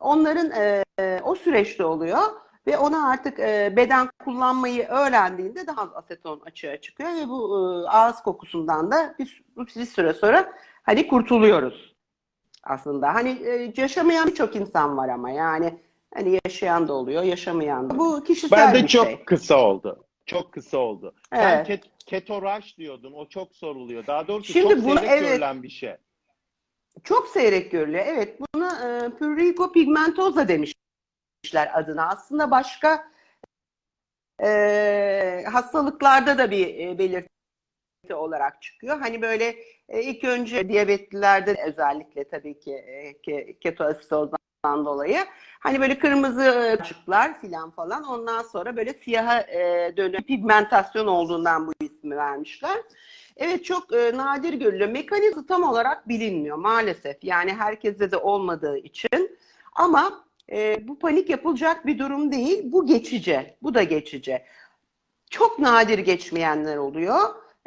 [0.00, 2.22] Onların e, e, o süreçte oluyor
[2.66, 7.88] ve ona artık e, beden kullanmayı öğrendiğinde daha az aseton açığa çıkıyor ve bu e,
[7.88, 10.52] ağız kokusundan da bir, bir süre sonra
[10.82, 11.93] hani kurtuluyoruz
[12.64, 13.14] aslında.
[13.14, 15.78] Hani e, yaşamayan birçok insan var ama yani
[16.14, 17.98] hani yaşayan da oluyor, yaşamayan da.
[17.98, 19.24] Bu kişisel Ben de bir çok şey.
[19.24, 20.04] kısa oldu.
[20.26, 21.14] Çok kısa oldu.
[21.32, 21.66] Sen Evet.
[21.66, 23.12] ket, ketoraj diyordun.
[23.12, 24.06] O çok soruluyor.
[24.06, 25.28] Daha doğrusu Şimdi çok bunu- seyrek evet.
[25.30, 25.96] görülen bir şey.
[27.04, 28.04] Çok seyrek görülüyor.
[28.06, 32.08] Evet, buna e, prurigo pigmentosa demişler adına.
[32.08, 33.08] Aslında başka
[34.42, 37.28] e, hastalıklarda da bir e, belirti
[38.10, 38.98] olarak çıkıyor.
[38.98, 39.56] Hani böyle
[39.88, 43.12] e, ilk önce diyabetlilerde özellikle tabii ki e,
[44.64, 45.18] dolayı
[45.60, 51.72] hani böyle kırmızı ışıklar filan falan ondan sonra böyle siyaha e, dönen pigmentasyon olduğundan bu
[51.80, 52.76] ismi vermişler.
[53.36, 54.90] Evet çok e, nadir görülüyor.
[54.90, 57.24] Mekanizma tam olarak bilinmiyor maalesef.
[57.24, 59.38] Yani herkeste de olmadığı için.
[59.74, 62.62] Ama e, bu panik yapılacak bir durum değil.
[62.64, 63.56] Bu geçici.
[63.62, 64.42] Bu da geçici.
[65.30, 67.20] Çok nadir geçmeyenler oluyor.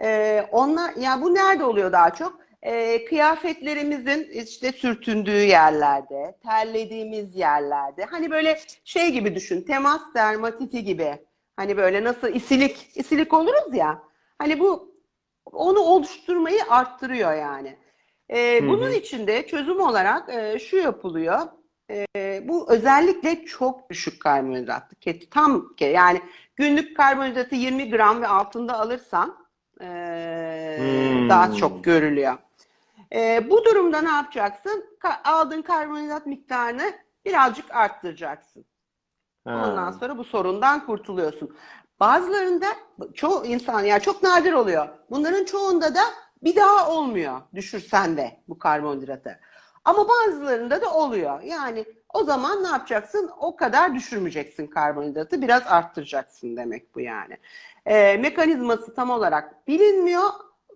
[0.03, 2.39] E, onlar ya bu nerede oluyor daha çok?
[2.61, 8.05] E, kıyafetlerimizin işte sürtündüğü yerlerde, terlediğimiz yerlerde.
[8.05, 9.61] Hani böyle şey gibi düşün.
[9.61, 11.17] Temas dermatiti gibi.
[11.55, 14.03] Hani böyle nasıl isilik, isilik oluruz ya.
[14.39, 14.95] Hani bu
[15.45, 17.77] onu oluşturmayı arttırıyor yani.
[18.29, 18.93] Ee, Hı bunun hı.
[18.93, 21.39] için de çözüm olarak e, şu yapılıyor.
[22.15, 24.97] E, bu özellikle çok düşük karbonhidratlı.
[24.97, 26.21] Ke- Tam ke yani
[26.55, 29.46] günlük karbonhidratı 20 gram ve altında alırsan
[29.81, 31.29] e, Hmm.
[31.29, 32.37] daha çok görülüyor.
[33.13, 34.85] E, bu durumda ne yapacaksın?
[35.03, 36.93] Ka- aldığın karbonhidrat miktarını
[37.25, 38.65] birazcık arttıracaksın.
[39.45, 39.91] Ondan Ha.
[39.99, 41.55] sonra bu sorundan kurtuluyorsun.
[41.99, 42.65] Bazılarında
[43.13, 44.87] çoğu insan yani çok nadir oluyor.
[45.09, 46.01] Bunların çoğunda da
[46.43, 49.39] bir daha olmuyor düşürsen de bu karbonhidratı.
[49.87, 51.41] Ama bazılarında da oluyor.
[51.41, 53.31] Yani o zaman ne yapacaksın?
[53.39, 57.37] O kadar düşürmeyeceksin karbonhidratı, biraz arttıracaksın demek bu yani.
[57.85, 60.23] Ee, mekanizması tam olarak bilinmiyor.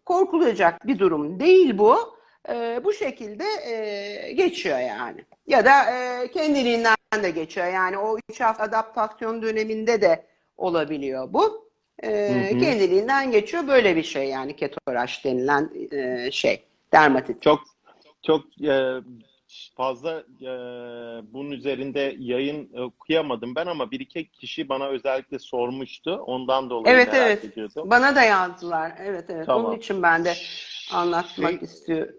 [0.06, 2.18] Korkulacak bir durum değil bu.
[2.50, 5.26] Ee, bu şekilde e, geçiyor yani.
[5.48, 7.68] Ya da e, kendiliğinden de geçiyor.
[7.68, 10.26] Yani o 3 hafta adaptasyon döneminde de
[10.58, 11.70] olabiliyor bu.
[12.04, 12.60] Ee, Hı hı.
[12.60, 13.68] kendiliğinden geçiyor.
[13.68, 16.64] Böyle bir şey yani ketoraş denilen e, şey.
[16.94, 17.42] Dermatit.
[17.42, 17.60] Çok
[18.24, 19.02] çok e,
[19.78, 20.52] fazla e,
[21.34, 26.16] bunun üzerinde yayın okuyamadım ben ama bir iki kişi bana özellikle sormuştu.
[26.16, 27.46] Ondan dolayı Evet, merak evet.
[27.46, 27.90] ediyordum.
[27.90, 28.92] Bana da yazdılar.
[29.00, 29.46] Evet evet.
[29.46, 29.66] Tamam.
[29.66, 30.34] Onun için ben de
[30.94, 32.16] anlatmak Şey, istiyorum.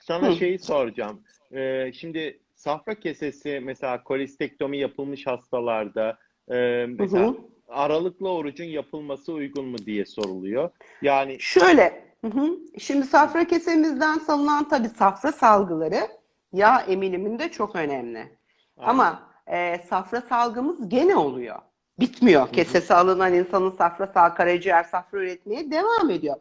[0.00, 0.36] sana Hı.
[0.36, 1.22] şeyi soracağım.
[1.52, 6.18] E, şimdi safra kesesi mesela kolistektomi yapılmış hastalarda
[6.50, 7.36] e, mesela Hı hı.
[7.68, 10.70] aralıklı orucun yapılması uygun mu diye soruluyor.
[11.02, 12.58] Yani Şöyle, hı hı.
[12.78, 16.08] şimdi safra kesemizden salınan tabii safra salgıları
[16.52, 18.38] yağ emiliminde çok önemli.
[18.78, 21.58] Ama e, safra salgımız gene oluyor.
[22.00, 22.52] Bitmiyor.
[22.52, 26.36] Kesesi alınan insanın safra sal karaciğer safra üretmeye devam ediyor.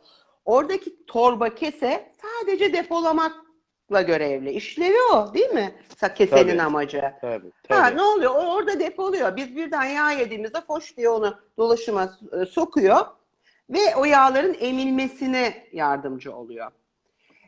[0.45, 4.51] Oradaki torba kese sadece depolamakla görevli.
[4.51, 5.75] İşlevi o değil mi?
[6.15, 6.61] Kesenin Tabii.
[6.61, 7.13] amacı.
[7.21, 7.97] tabii, Ha, tabii.
[7.97, 8.32] ne oluyor?
[8.36, 9.36] O orada depoluyor.
[9.36, 12.97] Biz birden yağ yediğimizde foş diye onu dolaşıma e, sokuyor
[13.70, 16.72] ve o yağların emilmesine yardımcı oluyor.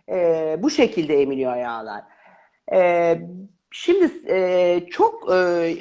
[0.10, 2.04] Ee, bu şekilde emiliyor yağlar.
[2.74, 3.22] Ee,
[3.72, 5.74] şimdi e, çok e,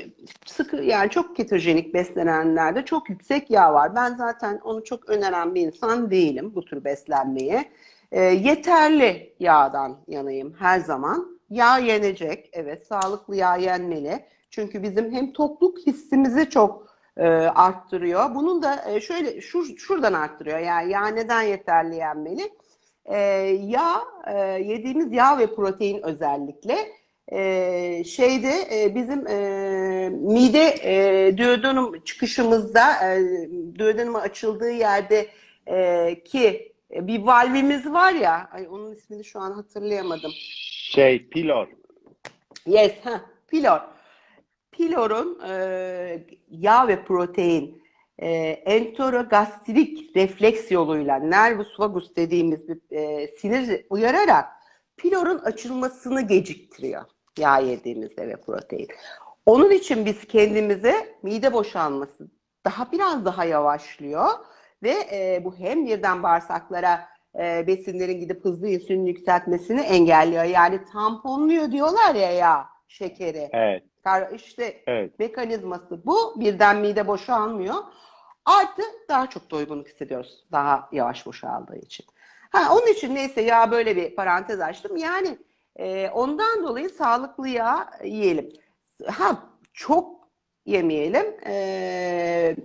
[0.47, 3.95] sıkı yani çok ketojenik beslenenlerde çok yüksek yağ var.
[3.95, 7.64] Ben zaten onu çok öneren bir insan değilim bu tür beslenmeyi.
[8.12, 11.39] Ee, yeterli yağdan yanayım her zaman.
[11.51, 14.24] Yağ yenecek, evet sağlıklı yağ yenmeli.
[14.51, 16.88] Çünkü bizim hem tokluk hissimizi çok
[17.19, 18.35] e, arttırıyor.
[18.35, 20.59] Bunun da e, şöyle şu, şuradan arttırıyor.
[20.59, 22.53] Yani yağ neden yeterli yenmeli?
[23.05, 23.19] E,
[23.66, 26.77] yağ, e, yediğimiz yağ ve protein özellikle
[27.33, 33.21] e, şeyde e, bizim e, mide e, duodenum çıkışımızda e,
[33.79, 35.27] duodenumun açıldığı yerde
[35.66, 40.33] e, ki e, bir valvimiz var ya, ay onun ismini şu an hatırlayamadım.
[40.91, 41.69] Şey, pilor.
[42.66, 43.81] Yes, ha, pilor.
[44.79, 47.83] Pilorun e, yağ ve protein
[48.18, 54.49] e, enterogastrik refleks yoluyla nervus vagus dediğimiz bir e, sinir uyararak
[54.97, 57.05] pilorun açılmasını geciktiriyor
[57.39, 58.89] yağ yediğimizde ve protein.
[59.47, 62.29] Onun için biz kendimize mide boşalması
[62.64, 64.29] daha biraz daha yavaşlıyor
[64.83, 67.09] ve e, bu hem birden bağırsaklara
[67.39, 70.45] e, besinlerin gidip hızlı insülin yükseltmesini engelliyor.
[70.45, 73.49] Yani tamponluyor diyorlar ya yağ, şekeri.
[73.53, 73.88] Evet,
[74.34, 75.18] İşte evet.
[75.18, 76.40] mekanizması bu.
[76.40, 77.74] Birden mide boşalmıyor.
[78.44, 80.44] Artı daha çok doygunluk hissediyoruz.
[80.53, 82.07] Daha yavaş boşaldığı için.
[82.51, 84.96] Ha, onun için neyse ya böyle bir parantez açtım.
[84.96, 85.38] Yani
[85.76, 88.53] e, ondan dolayı sağlıklı yağ yiyelim.
[89.07, 89.38] Ha
[89.72, 90.28] çok
[90.66, 91.26] yemeyelim.
[91.46, 92.57] E,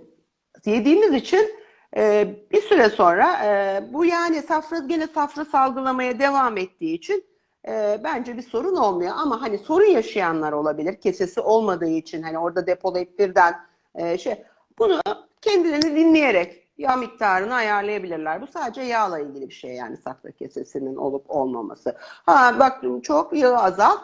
[0.66, 1.50] yediğimiz için
[1.96, 7.24] e, bir süre sonra e, bu yani safra gene safra salgılamaya devam ettiği için
[7.68, 9.12] e, bence bir sorun olmuyor.
[9.16, 11.00] Ama hani sorun yaşayanlar olabilir.
[11.00, 13.54] Kesesi olmadığı için hani orada depolayıp birden
[13.94, 14.44] e, şey
[14.78, 15.00] bunu
[15.42, 18.42] kendilerini dinleyerek yağ miktarını ayarlayabilirler.
[18.42, 21.96] Bu sadece yağla ilgili bir şey yani safra kesesinin olup olmaması.
[22.00, 24.00] Ha bak çok yağı azalt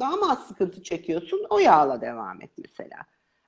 [0.00, 2.96] daha mı az sıkıntı çekiyorsun o yağla devam et mesela.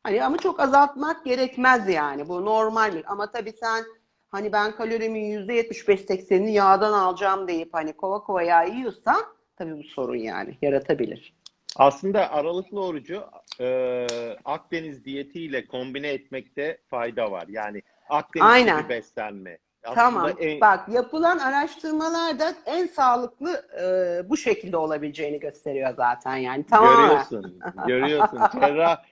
[0.03, 2.29] Hani ama çok azaltmak gerekmez yani.
[2.29, 3.03] Bu normal.
[3.07, 3.85] Ama tabii sen
[4.31, 10.17] hani ben kalorimin %75-80'ini yağdan alacağım deyip hani kova kova yağ yiyorsan tabii bu sorun
[10.17, 11.35] yani yaratabilir.
[11.77, 13.25] Aslında aralıklı orucu
[13.61, 14.07] e,
[14.45, 17.45] Akdeniz diyetiyle kombine etmekte fayda var.
[17.49, 18.79] Yani Akdeniz Aynen.
[18.81, 19.59] gibi beslenme.
[19.85, 20.31] Aslında Tamam.
[20.41, 26.65] en- Bak yapılan araştırmalarda en sağlıklı e, bu şekilde olabileceğini gösteriyor zaten yani.
[26.71, 26.97] Tamam.
[26.97, 28.41] görüyorsun, görüyorsun.
[28.61, 29.05] Cerrah,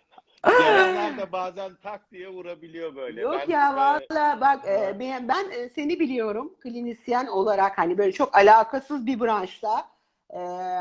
[0.46, 3.20] cerrahlar da bazen tak diye vurabiliyor böyle.
[3.20, 7.98] Yok Ben, ya e, valla bak e, ben, ben e, seni biliyorum klinisyen olarak hani
[7.98, 9.93] böyle çok alakasız bir branşta
[10.34, 10.38] e,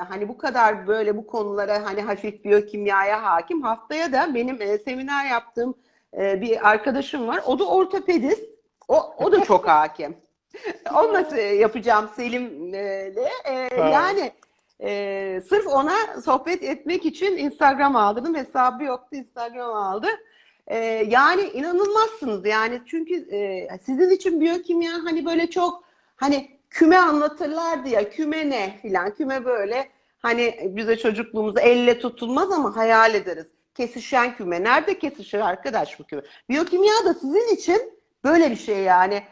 [0.09, 5.25] hani bu kadar böyle bu konulara hani hafif biyokimyaya hakim haftaya da benim e, seminer
[5.25, 5.75] yaptığım
[6.17, 8.53] e, bir arkadaşım var o da ortopedist
[8.87, 10.17] o, o da çok hakim.
[10.95, 12.73] Onunla e, yapacağım Selim'le.
[12.73, 13.91] E, Tamam.
[13.91, 14.31] yani
[14.83, 18.35] e, sırf ona sohbet etmek için Instagram aldırdım.
[18.35, 20.07] Hesabı yoktu Instagram aldı.
[20.67, 20.77] E,
[21.09, 25.83] yani inanılmazsınız yani çünkü e, sizin için biyokimya hani böyle çok
[26.15, 32.75] hani küme anlatırlardı ya küme ne filan küme böyle hani bize çocukluğumuzda elle tutulmaz ama
[32.75, 33.47] hayal ederiz.
[33.75, 34.63] Kesişen küme.
[34.63, 36.21] Nerede kesişir arkadaş bu küme?
[36.49, 39.23] Biyokimya da sizin için böyle bir şey yani.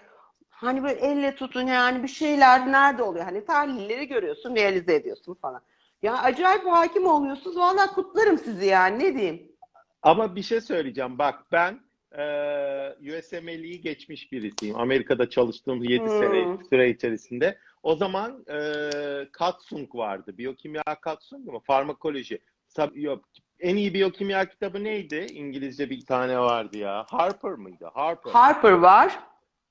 [0.50, 3.26] Hani böyle elle tutun yani bir şeyler nerede oluyor?
[3.26, 5.62] Hani tahlilleri görüyorsun, realize ediyorsun falan.
[6.02, 7.58] Ya acayip hakim oluyorsunuz.
[7.58, 9.00] Vallahi kutlarım sizi yani.
[9.00, 9.52] Ne diyeyim?
[10.02, 11.18] Ama bir şey söyleyeceğim.
[11.20, 11.80] Bak ben
[12.18, 12.24] e,
[13.20, 14.76] USMLE'yi geçmiş birisiyim.
[14.76, 16.09] Amerika'da çalıştığım 7 Hmm.
[16.20, 17.57] sene süre içerisinde.
[17.84, 18.57] O zaman e,
[19.32, 20.38] Katsung vardı.
[20.38, 21.59] Biyokimya Katsung mu?
[21.68, 22.39] Farmakoloji.
[22.70, 23.26] Sab- yok.
[23.59, 25.28] En iyi biyokimya kitabı neydi?
[25.34, 27.05] İngilizce bir tane vardı ya.
[27.09, 27.89] Harper mıydı?
[27.93, 28.32] Harper.
[28.32, 29.20] Harper var.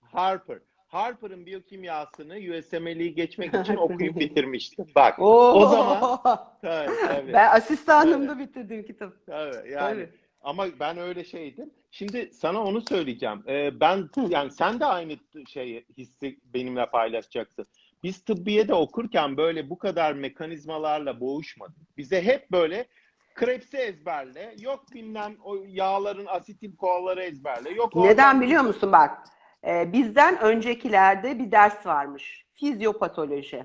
[0.00, 0.58] Harper.
[0.88, 4.86] Harper'ın biyokimyasını USMLE'yi geçmek için okuyup bitirmiştim.
[4.94, 5.18] Bak.
[5.18, 5.52] Oo.
[5.54, 6.18] O zaman
[6.62, 9.14] tabii, tabii, Ben asistanlığımda bitirdim kitabı.
[9.26, 9.70] tabii.
[9.70, 10.08] Yani Tabii.
[10.42, 11.70] ama ben öyle şeydim.
[11.90, 13.44] Şimdi sana onu söyleyeceğim.
[13.48, 15.16] Ee, ben yani sen de aynı
[15.48, 17.66] şeyi hissi benimle paylaşacaksın.
[18.02, 21.96] Biz tıbbiyede okurken böyle bu kadar mekanizmalarla boğuşmadık.
[21.96, 22.86] Bize hep böyle
[23.34, 29.18] Krebs'i ezberle, yok bilmem o yağların asitil koaları ezberle, yok Neden biliyor musun bak?
[29.66, 32.46] e, bizden öncekilerde bir ders varmış.
[32.52, 33.64] Fizyopatoloji.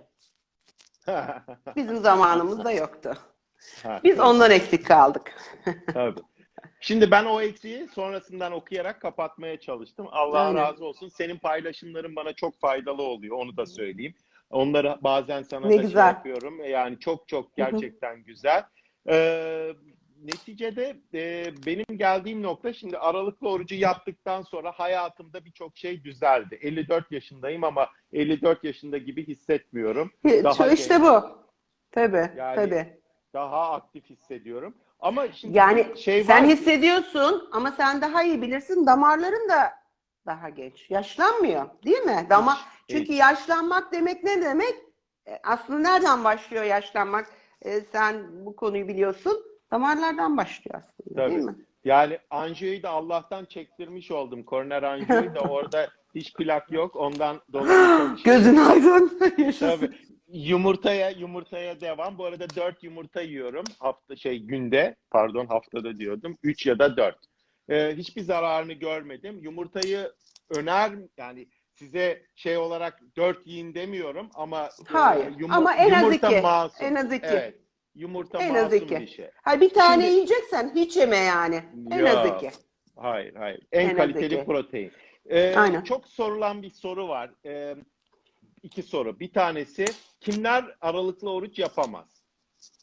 [1.75, 3.17] Bizim zamanımızda yoktu.
[4.03, 5.33] Biz ondan eksik kaldık.
[5.93, 6.21] Tabii.
[6.79, 10.07] Şimdi ben o eksiği sonrasından okuyarak kapatmaya çalıştım.
[10.11, 10.61] Allah Aynen.
[10.61, 11.09] razı olsun.
[11.09, 13.37] Senin paylaşımların bana çok faydalı oluyor.
[13.37, 14.13] Onu da söyleyeyim.
[14.49, 16.07] Onları bazen sana Ne da şey güzel.
[16.07, 16.65] yapıyorum.
[16.65, 18.63] Yani çok çok gerçekten güzel.
[19.09, 19.73] Ee,
[20.23, 26.59] neticede e, benim geldiğim nokta şimdi aralıklı orucu yaptıktan sonra hayatımda birçok şey düzeldi.
[26.61, 30.11] 54 yaşındayım ama 54 yaşında gibi hissetmiyorum.
[30.25, 31.45] Daha işte bu.
[31.91, 32.99] Tabii, Yani tabii.
[33.33, 34.75] Daha aktif hissediyorum.
[35.05, 36.49] Ama şimdi Yani şey Sen var.
[36.51, 38.85] hissediyorsun ama sen daha iyi bilirsin.
[38.85, 39.73] Damarların da
[40.25, 40.85] daha geç.
[40.89, 42.27] Yaşlanmıyor, değil mi?
[42.29, 44.73] Damar Hiç, çünkü yaşlanmak demek ne demek?
[45.27, 47.25] E, Aslında nereden başlıyor yaşlanmak?
[47.61, 49.43] E, sen bu konuyu biliyorsun.
[49.71, 51.31] Damarlardan başlıyor aslında, Tabii.
[51.35, 51.55] değil mi?
[51.83, 54.43] Yani anjiyoyu da Allah'tan çektirmiş oldum.
[54.43, 56.95] Koroner anjiyoyu da orada hiç plak yok.
[56.95, 58.09] Ondan dolayı.
[58.23, 59.19] Gözün aydın.
[59.37, 59.77] Yaşasın.
[59.87, 60.04] Tabii.
[60.27, 62.17] Yumurtaya yumurtaya devam.
[62.17, 63.63] Bu arada 4 yumurta yiyorum.
[63.79, 66.37] Hafta şey günde pardon haftada diyordum.
[66.43, 67.17] 3 ya da 4.
[67.69, 69.39] Ee, hiçbir zararını görmedim.
[69.41, 70.11] Yumurtayı
[70.49, 75.31] öner yani size şey olarak 4 yiyin demiyorum ama e, Hayır.
[75.39, 76.41] yumu- Ama en az iki.
[76.41, 76.85] masum.
[76.87, 77.25] En az iki.
[77.27, 77.55] Evet.
[77.95, 78.99] Yumurta En az masum iki.
[78.99, 79.29] bir şey.
[79.43, 81.63] Hayır, bir tane Şimdi- yiyeceksen hiç yeme yani.
[81.91, 82.43] En az Yok.
[82.43, 82.51] iki.
[82.95, 83.61] Hayır, hayır.
[83.71, 84.45] En, En az kaliteli iki.
[84.45, 84.91] protein.
[85.29, 85.81] Ee, Aynen.
[85.81, 87.31] Çok sorulan bir soru var.
[87.45, 87.75] Ee,
[88.63, 89.19] iki soru.
[89.19, 89.85] Bir tanesi
[90.25, 92.05] kimler aralıklı oruç yapamaz?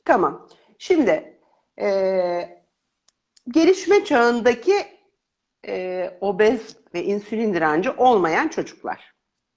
[0.04, 0.48] Tamam.
[0.78, 1.38] Şimdi
[1.80, 2.62] e,
[3.48, 4.74] gelişme çağındaki
[5.66, 9.12] e, obez ve insülin direnci olmayan çocuklar.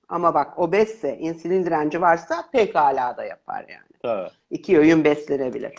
[0.09, 3.89] Ama bak obezse, insülin direnci varsa pekala da yapar yani.
[4.01, 4.29] Tabii.
[4.49, 5.73] İki öğün beslenebilir.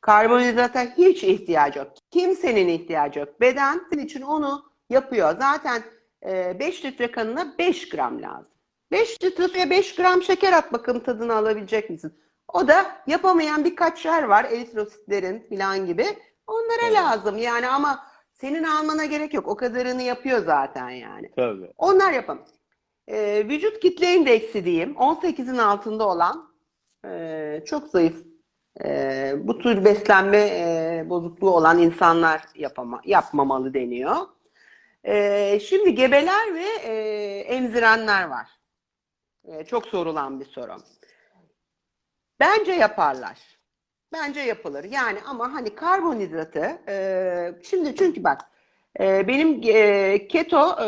[0.00, 1.92] Karbonhidrata hiç ihtiyacı yok.
[2.10, 3.40] Kimsenin ihtiyacı yok.
[3.40, 5.36] Beden için onu yapıyor.
[5.38, 5.82] Zaten
[6.24, 8.59] 5 litre kanına 5 gram lazım.
[8.90, 12.14] 5 litre suya 5 gram şeker at bakalım tadını alabilecek misin?
[12.52, 14.44] O da yapamayan birkaç yer var.
[14.44, 16.06] Eritrositlerin falan gibi.
[16.46, 16.94] Onlara Evet.
[16.94, 19.48] lazım yani ama senin almana gerek yok.
[19.48, 21.30] O kadarını yapıyor zaten yani.
[21.36, 21.72] Tabii.
[21.78, 22.48] Onlar yapamaz.
[23.08, 24.92] Ee, vücut kitle indeksi diyeyim.
[24.92, 26.50] 18'in altında olan
[27.04, 28.24] e, çok zayıf
[28.84, 34.16] e, bu tür beslenme e, bozukluğu olan insanlar yapama, yapmamalı deniyor.
[35.04, 36.94] E, şimdi gebeler ve e,
[37.40, 38.59] emzirenler var.
[39.44, 40.76] E, çok sorulan bir soru.
[42.40, 43.38] Bence yaparlar.
[44.12, 44.84] Bence yapılır.
[44.84, 48.40] Yani ama hani karbonhidratı e, şimdi çünkü bak
[49.00, 50.86] e, benim e, keto e,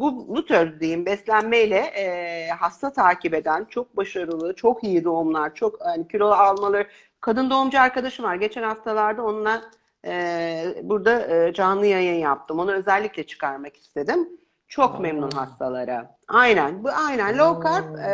[0.00, 5.80] bu, bu tür diyeyim beslenmeyle e, hasta takip eden çok başarılı, çok iyi doğumlar, çok
[5.80, 6.88] hani kilo almaları
[7.20, 8.34] kadın doğumcu arkadaşım var.
[8.34, 9.62] Geçen haftalarda onunla
[10.06, 12.58] e, burada e, canlı yayın yaptım.
[12.58, 14.28] Onu özellikle çıkarmak istedim.
[14.74, 16.16] Çok memnun hastalara.
[16.28, 16.84] Aynen.
[16.84, 18.10] Bu aynen low carb e,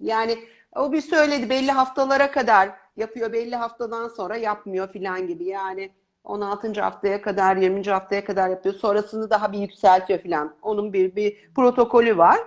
[0.00, 0.38] yani
[0.76, 5.44] o bir söyledi belli haftalara kadar yapıyor, belli haftadan sonra yapmıyor filan gibi.
[5.44, 5.90] Yani
[6.24, 6.80] 16.
[6.80, 7.82] haftaya kadar, 20.
[7.82, 8.74] haftaya kadar yapıyor.
[8.74, 10.54] Sonrasını daha bir yükseltiyor filan.
[10.62, 12.38] Onun bir bir protokolü var.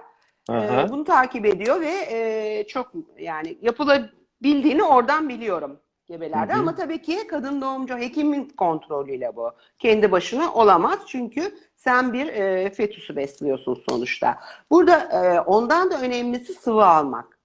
[0.50, 0.82] Aha.
[0.82, 5.80] Ee, bunu takip ediyor ve e, çok yani yapılabildiğini oradan biliyorum
[6.10, 6.54] gebelerde.
[6.54, 6.62] Hı hı.
[6.62, 9.52] Ama tabii ki kadın doğumcu hekimin kontrolüyle bu.
[9.80, 14.40] Kendi başına olamaz çünkü sen bir e, fetüsü besliyorsun sonuçta.
[14.72, 17.40] Burada e, ondan da önemlisi sıvı almak.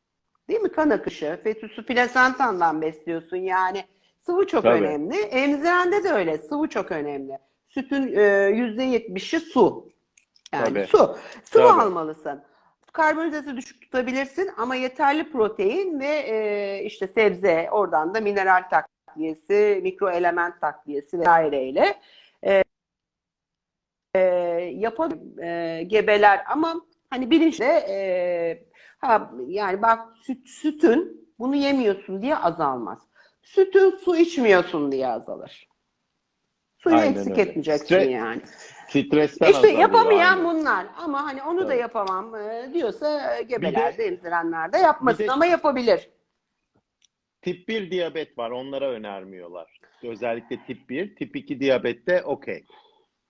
[0.48, 0.72] Değil mi?
[0.72, 1.40] Kan akışı.
[1.44, 3.84] Fetüsü plasentandan besliyorsun yani.
[4.18, 4.78] Sıvı çok Tabii.
[4.78, 5.16] önemli.
[5.16, 6.38] Emzirende de öyle.
[6.38, 7.38] Sıvı çok önemli.
[7.66, 9.88] Sütün e, %70'i su.
[10.52, 10.86] Yani Tabii.
[10.86, 11.16] su.
[11.44, 11.82] Sıvı Tabii.
[11.82, 12.42] almalısın.
[12.94, 20.10] Karbonhidratı düşük tutabilirsin ama yeterli protein ve e, işte sebze, oradan da mineral takviyesi, mikro
[20.10, 21.94] element takviyesi vesaireyle
[22.44, 22.62] e,
[24.14, 24.20] e,
[24.74, 28.66] yapan e, gebeler ama hani bilinçle e,
[28.98, 32.98] ha, yani bak süt, sütün bunu yemiyorsun diye azalmaz.
[33.42, 35.68] Sütün su içmiyorsun diye azalır.
[36.78, 37.42] Suyu Aynen eksik öyle.
[37.42, 38.42] etmeyeceksin Stre- yani.
[39.02, 40.44] Stresten İşte yapamayan aynen.
[40.44, 40.86] bunlar.
[40.96, 41.80] Ama hani onu da Evet.
[41.82, 46.10] yapamam e, diyorsa e, gebelerde, de- emzirenlerde yapmasın de- ama yapabilir.
[47.42, 48.50] Tip 1 diyabet var.
[48.50, 49.80] Onlara önermiyorlar.
[50.02, 51.16] Özellikle tip 1.
[51.16, 52.64] Tip 2 diyabette okey.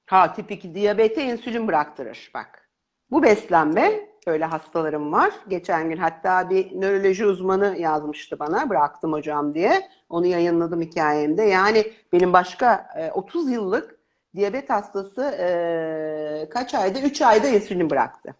[0.06, 2.70] Ha tip 2 diyabete insülin bıraktırır bak.
[3.10, 5.32] Bu beslenme öyle hastalarım var.
[5.48, 9.88] Geçen gün hatta bir nöroloji uzmanı yazmıştı bana bıraktım hocam diye.
[10.08, 11.42] Onu yayınladım hikayemde.
[11.42, 13.93] Yani benim başka e, 30 yıllık
[14.34, 17.00] diyabet hastası e, kaç ayda?
[17.00, 18.34] 3 ayda insülin bıraktı.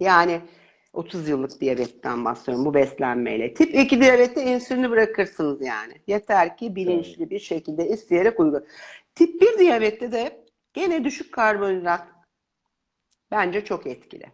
[0.00, 0.40] Yani
[0.92, 3.54] 30 yıllık diyabetten bahsediyorum bu beslenmeyle.
[3.54, 5.92] Tip 2 diyabette insülini bırakırsınız yani.
[6.06, 8.66] Yeter ki bilinçli bir şekilde isteyerek uygun.
[9.14, 12.06] Tip 1 diyabette de gene düşük karbonhidrat
[13.30, 14.26] bence çok etkili.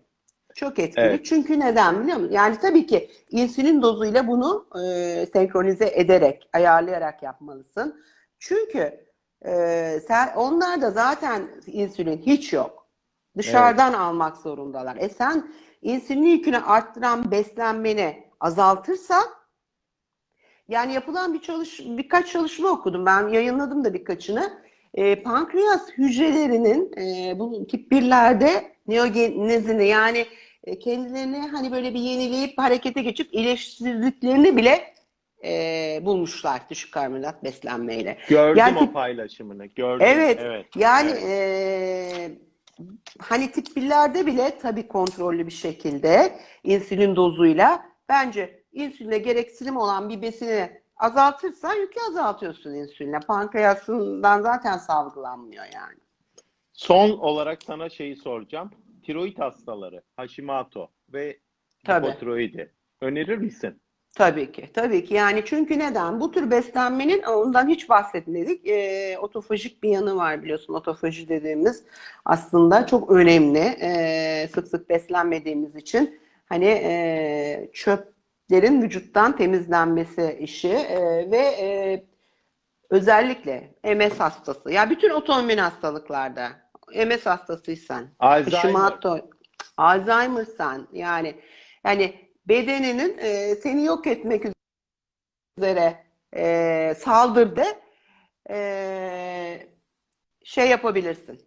[0.54, 1.04] Çok etkili.
[1.04, 1.26] Evet.
[1.26, 2.32] Çünkü neden biliyor musun?
[2.32, 8.04] Yani tabii ki insülin dozuyla bunu e, senkronize ederek, ayarlayarak yapmalısın.
[8.38, 9.05] Çünkü
[9.44, 12.86] e, sen onlarda zaten insülin hiç yok.
[13.38, 14.96] Dışarıdan almak zorundalar.
[14.96, 15.50] E sen
[15.82, 19.24] insülin yükünü arttıran beslenmeni azaltırsan
[20.68, 23.06] yani yapılan bir çalış birkaç çalışma okudum.
[23.06, 24.66] Ben yayınladım da birkaçını.
[24.94, 30.26] E, pankreas hücrelerinin e, bu tip 1'lerde neogenezini yani
[30.64, 34.94] e, kendilerini hani böyle bir yenileyip harekete geçip iyileştirdiklerini bile
[35.46, 38.18] e, bulmuşlar düşük karbonhidrat beslenmeyle.
[38.28, 39.66] Gördüm Yani o paylaşımını.
[39.66, 40.06] Gördüm.
[40.10, 40.38] Evet.
[40.40, 40.66] evet.
[40.76, 41.22] Yani Evet.
[41.22, 42.38] eee,
[43.18, 50.22] hani tip 1'lerde bile tabii kontrollü bir şekilde insülin dozuyla bence insüline gereksinim olan bir
[50.22, 53.20] besini azaltırsan yükü azaltıyorsun insüline.
[53.20, 55.98] Pankreasından zaten salgılanmıyor yani.
[56.72, 58.70] Son olarak sana şeyi soracağım.
[59.02, 61.38] Tiroid hastaları, Hashimoto ve
[61.88, 63.80] hipotiroidi önerir misin?
[64.16, 65.14] Tabii ki, tabii ki.
[65.14, 66.20] Yani çünkü neden?
[66.20, 68.66] Bu tür beslenmenin ondan hiç bahsetmedik.
[68.66, 70.74] E, otofajik bir yanı var biliyorsun.
[70.74, 71.84] Otofaji dediğimiz
[72.24, 73.58] aslında çok önemli.
[73.58, 82.04] E, sık sık beslenmediğimiz için hani e, çöplerin vücuttan temizlenmesi işi e, ve e,
[82.90, 84.72] özellikle MS hastası.
[84.72, 86.48] Ya bütün otoimmün hastalıklarda
[87.06, 88.92] MS hastasıysan, Alzheimer.
[89.76, 91.34] Alzheimer'san yani
[91.84, 94.44] yani bedeninin e, seni yok etmek
[95.58, 97.64] üzere e, saldırdı
[98.50, 99.68] e,
[100.44, 101.40] şey yapabilirsin.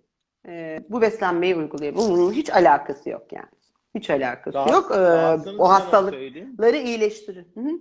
[0.48, 2.14] E, bu beslenmeyi uygulayabilirsin.
[2.14, 3.50] Bunun hiç alakası yok yani.
[3.96, 4.92] Hiç alakası Daha- yok.
[4.92, 6.86] E, dahasını o hastalıkları söyleyeyim.
[6.88, 7.46] iyileştirir.
[7.54, 7.72] Hı hı.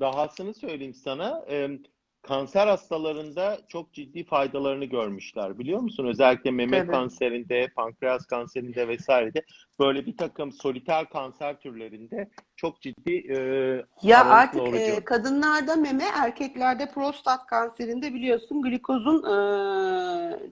[0.00, 1.44] Dahasını söyleyeyim sana.
[1.50, 1.68] Ee,
[2.28, 6.06] kanser hastalarında çok ciddi faydalarını görmüşler biliyor musun?
[6.06, 6.90] Özellikle meme Tabii.
[6.90, 9.42] kanserinde, pankreas kanserinde vesairede
[9.80, 13.36] böyle bir takım soliter kanser türlerinde çok ciddi e,
[14.02, 19.36] Ya artık e, kadınlarda meme, erkeklerde prostat kanserinde biliyorsun glikozun e,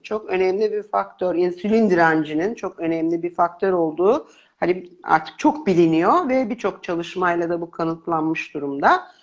[0.03, 4.27] çok önemli bir faktör, insülin direncinin çok önemli bir faktör olduğu
[4.59, 9.14] hani artık çok biliniyor ve birçok çalışmayla da bu kanıtlanmış durumda.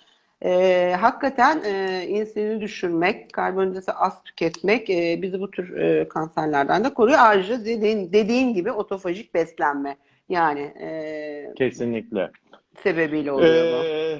[0.43, 6.93] E, hakikaten e, insülini düşürmek, karbonhidratı az tüketmek e, bizi bu tür e, kanserlerden de
[6.93, 7.17] koruyor.
[7.21, 9.97] Ayrıca dediğin, dediğin gibi otofajik beslenme
[10.29, 12.31] yani e, Kesinlikle.
[12.83, 13.85] sebebiyle oluyor bu.
[13.85, 14.19] Ee,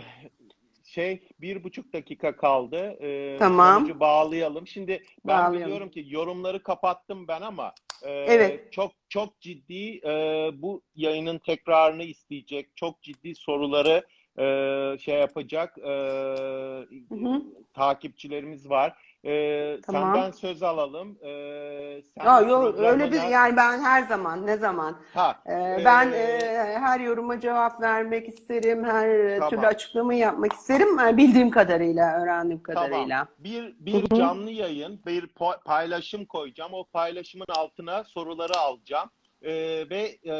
[0.86, 2.98] şey bir buçuk dakika kaldı.
[3.02, 4.00] Ee, Tamam.
[4.00, 4.68] bağlayalım.
[4.68, 4.92] Şimdi
[5.26, 5.62] ben Bağlayalım.
[5.62, 8.74] biliyorum ki yorumları kapattım ben ama e, Evet.
[8.74, 10.12] çok çok ciddi e,
[10.54, 12.70] bu yayının tekrarını isteyecek.
[12.76, 14.04] Çok ciddi soruları
[14.40, 17.42] e, şey yapacak e, Hı hı.
[17.74, 18.94] takipçilerimiz var.
[19.26, 20.14] E, Tamam.
[20.16, 21.18] Senden söz alalım.
[21.24, 25.82] E, sen Ya yok öyle bir yani ben her zaman ne zaman Ha, e, Ee,
[25.86, 29.50] ben e, her yoruma cevap vermek isterim, her Tamam.
[29.50, 33.08] türlü açıklamayı yapmak isterim e, bildiğim kadarıyla, öğrendiğim kadarıyla.
[33.08, 33.28] Tamam.
[33.40, 35.28] Bir bir canlı yayın, bir
[35.66, 36.74] paylaşım koyacağım.
[36.74, 39.10] O paylaşımın altına soruları alacağım.
[39.44, 40.36] Ee, ve e,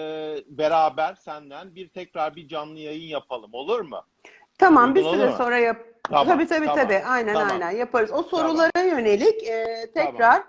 [0.48, 3.54] beraber senden bir tekrar bir canlı yayın yapalım.
[3.54, 4.02] Olur mu?
[4.58, 5.38] Tamam bir Uygun süre olur mu?
[5.38, 5.78] sonra yap.
[6.10, 7.04] Tamam, tabii tabii tamam, tabii.
[7.06, 7.52] Aynen tamam.
[7.52, 8.12] aynen yaparız.
[8.12, 10.44] O sorulara yönelik e, tekrar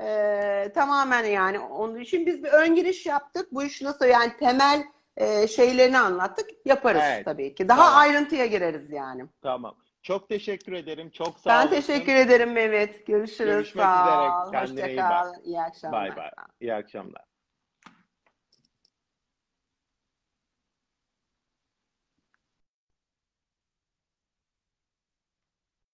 [0.00, 3.52] e, tamamen yani onun için biz bir ön giriş yaptık.
[3.52, 4.84] Bu iş nasıl yani temel
[5.16, 6.50] e, şeylerini anlattık.
[6.64, 7.24] Yaparız Evet.
[7.24, 7.68] tabii ki.
[7.68, 7.98] Daha Tamam.
[7.98, 9.24] ayrıntıya gireriz yani.
[9.42, 9.74] Tamam.
[10.02, 11.10] Çok teşekkür ederim.
[11.10, 11.70] Çok sağ Ben olasın.
[11.80, 13.06] teşekkür ederim Mehmet.
[13.06, 13.52] Görüşürüz.
[13.52, 14.30] Görüşmek Sağ üzere.
[14.52, 15.10] Kendine Hoşça iyi kal.
[15.10, 15.34] bak.
[15.44, 16.00] İyi akşamlar.
[16.10, 16.30] Bay bay.
[16.60, 17.33] İyi akşamlar.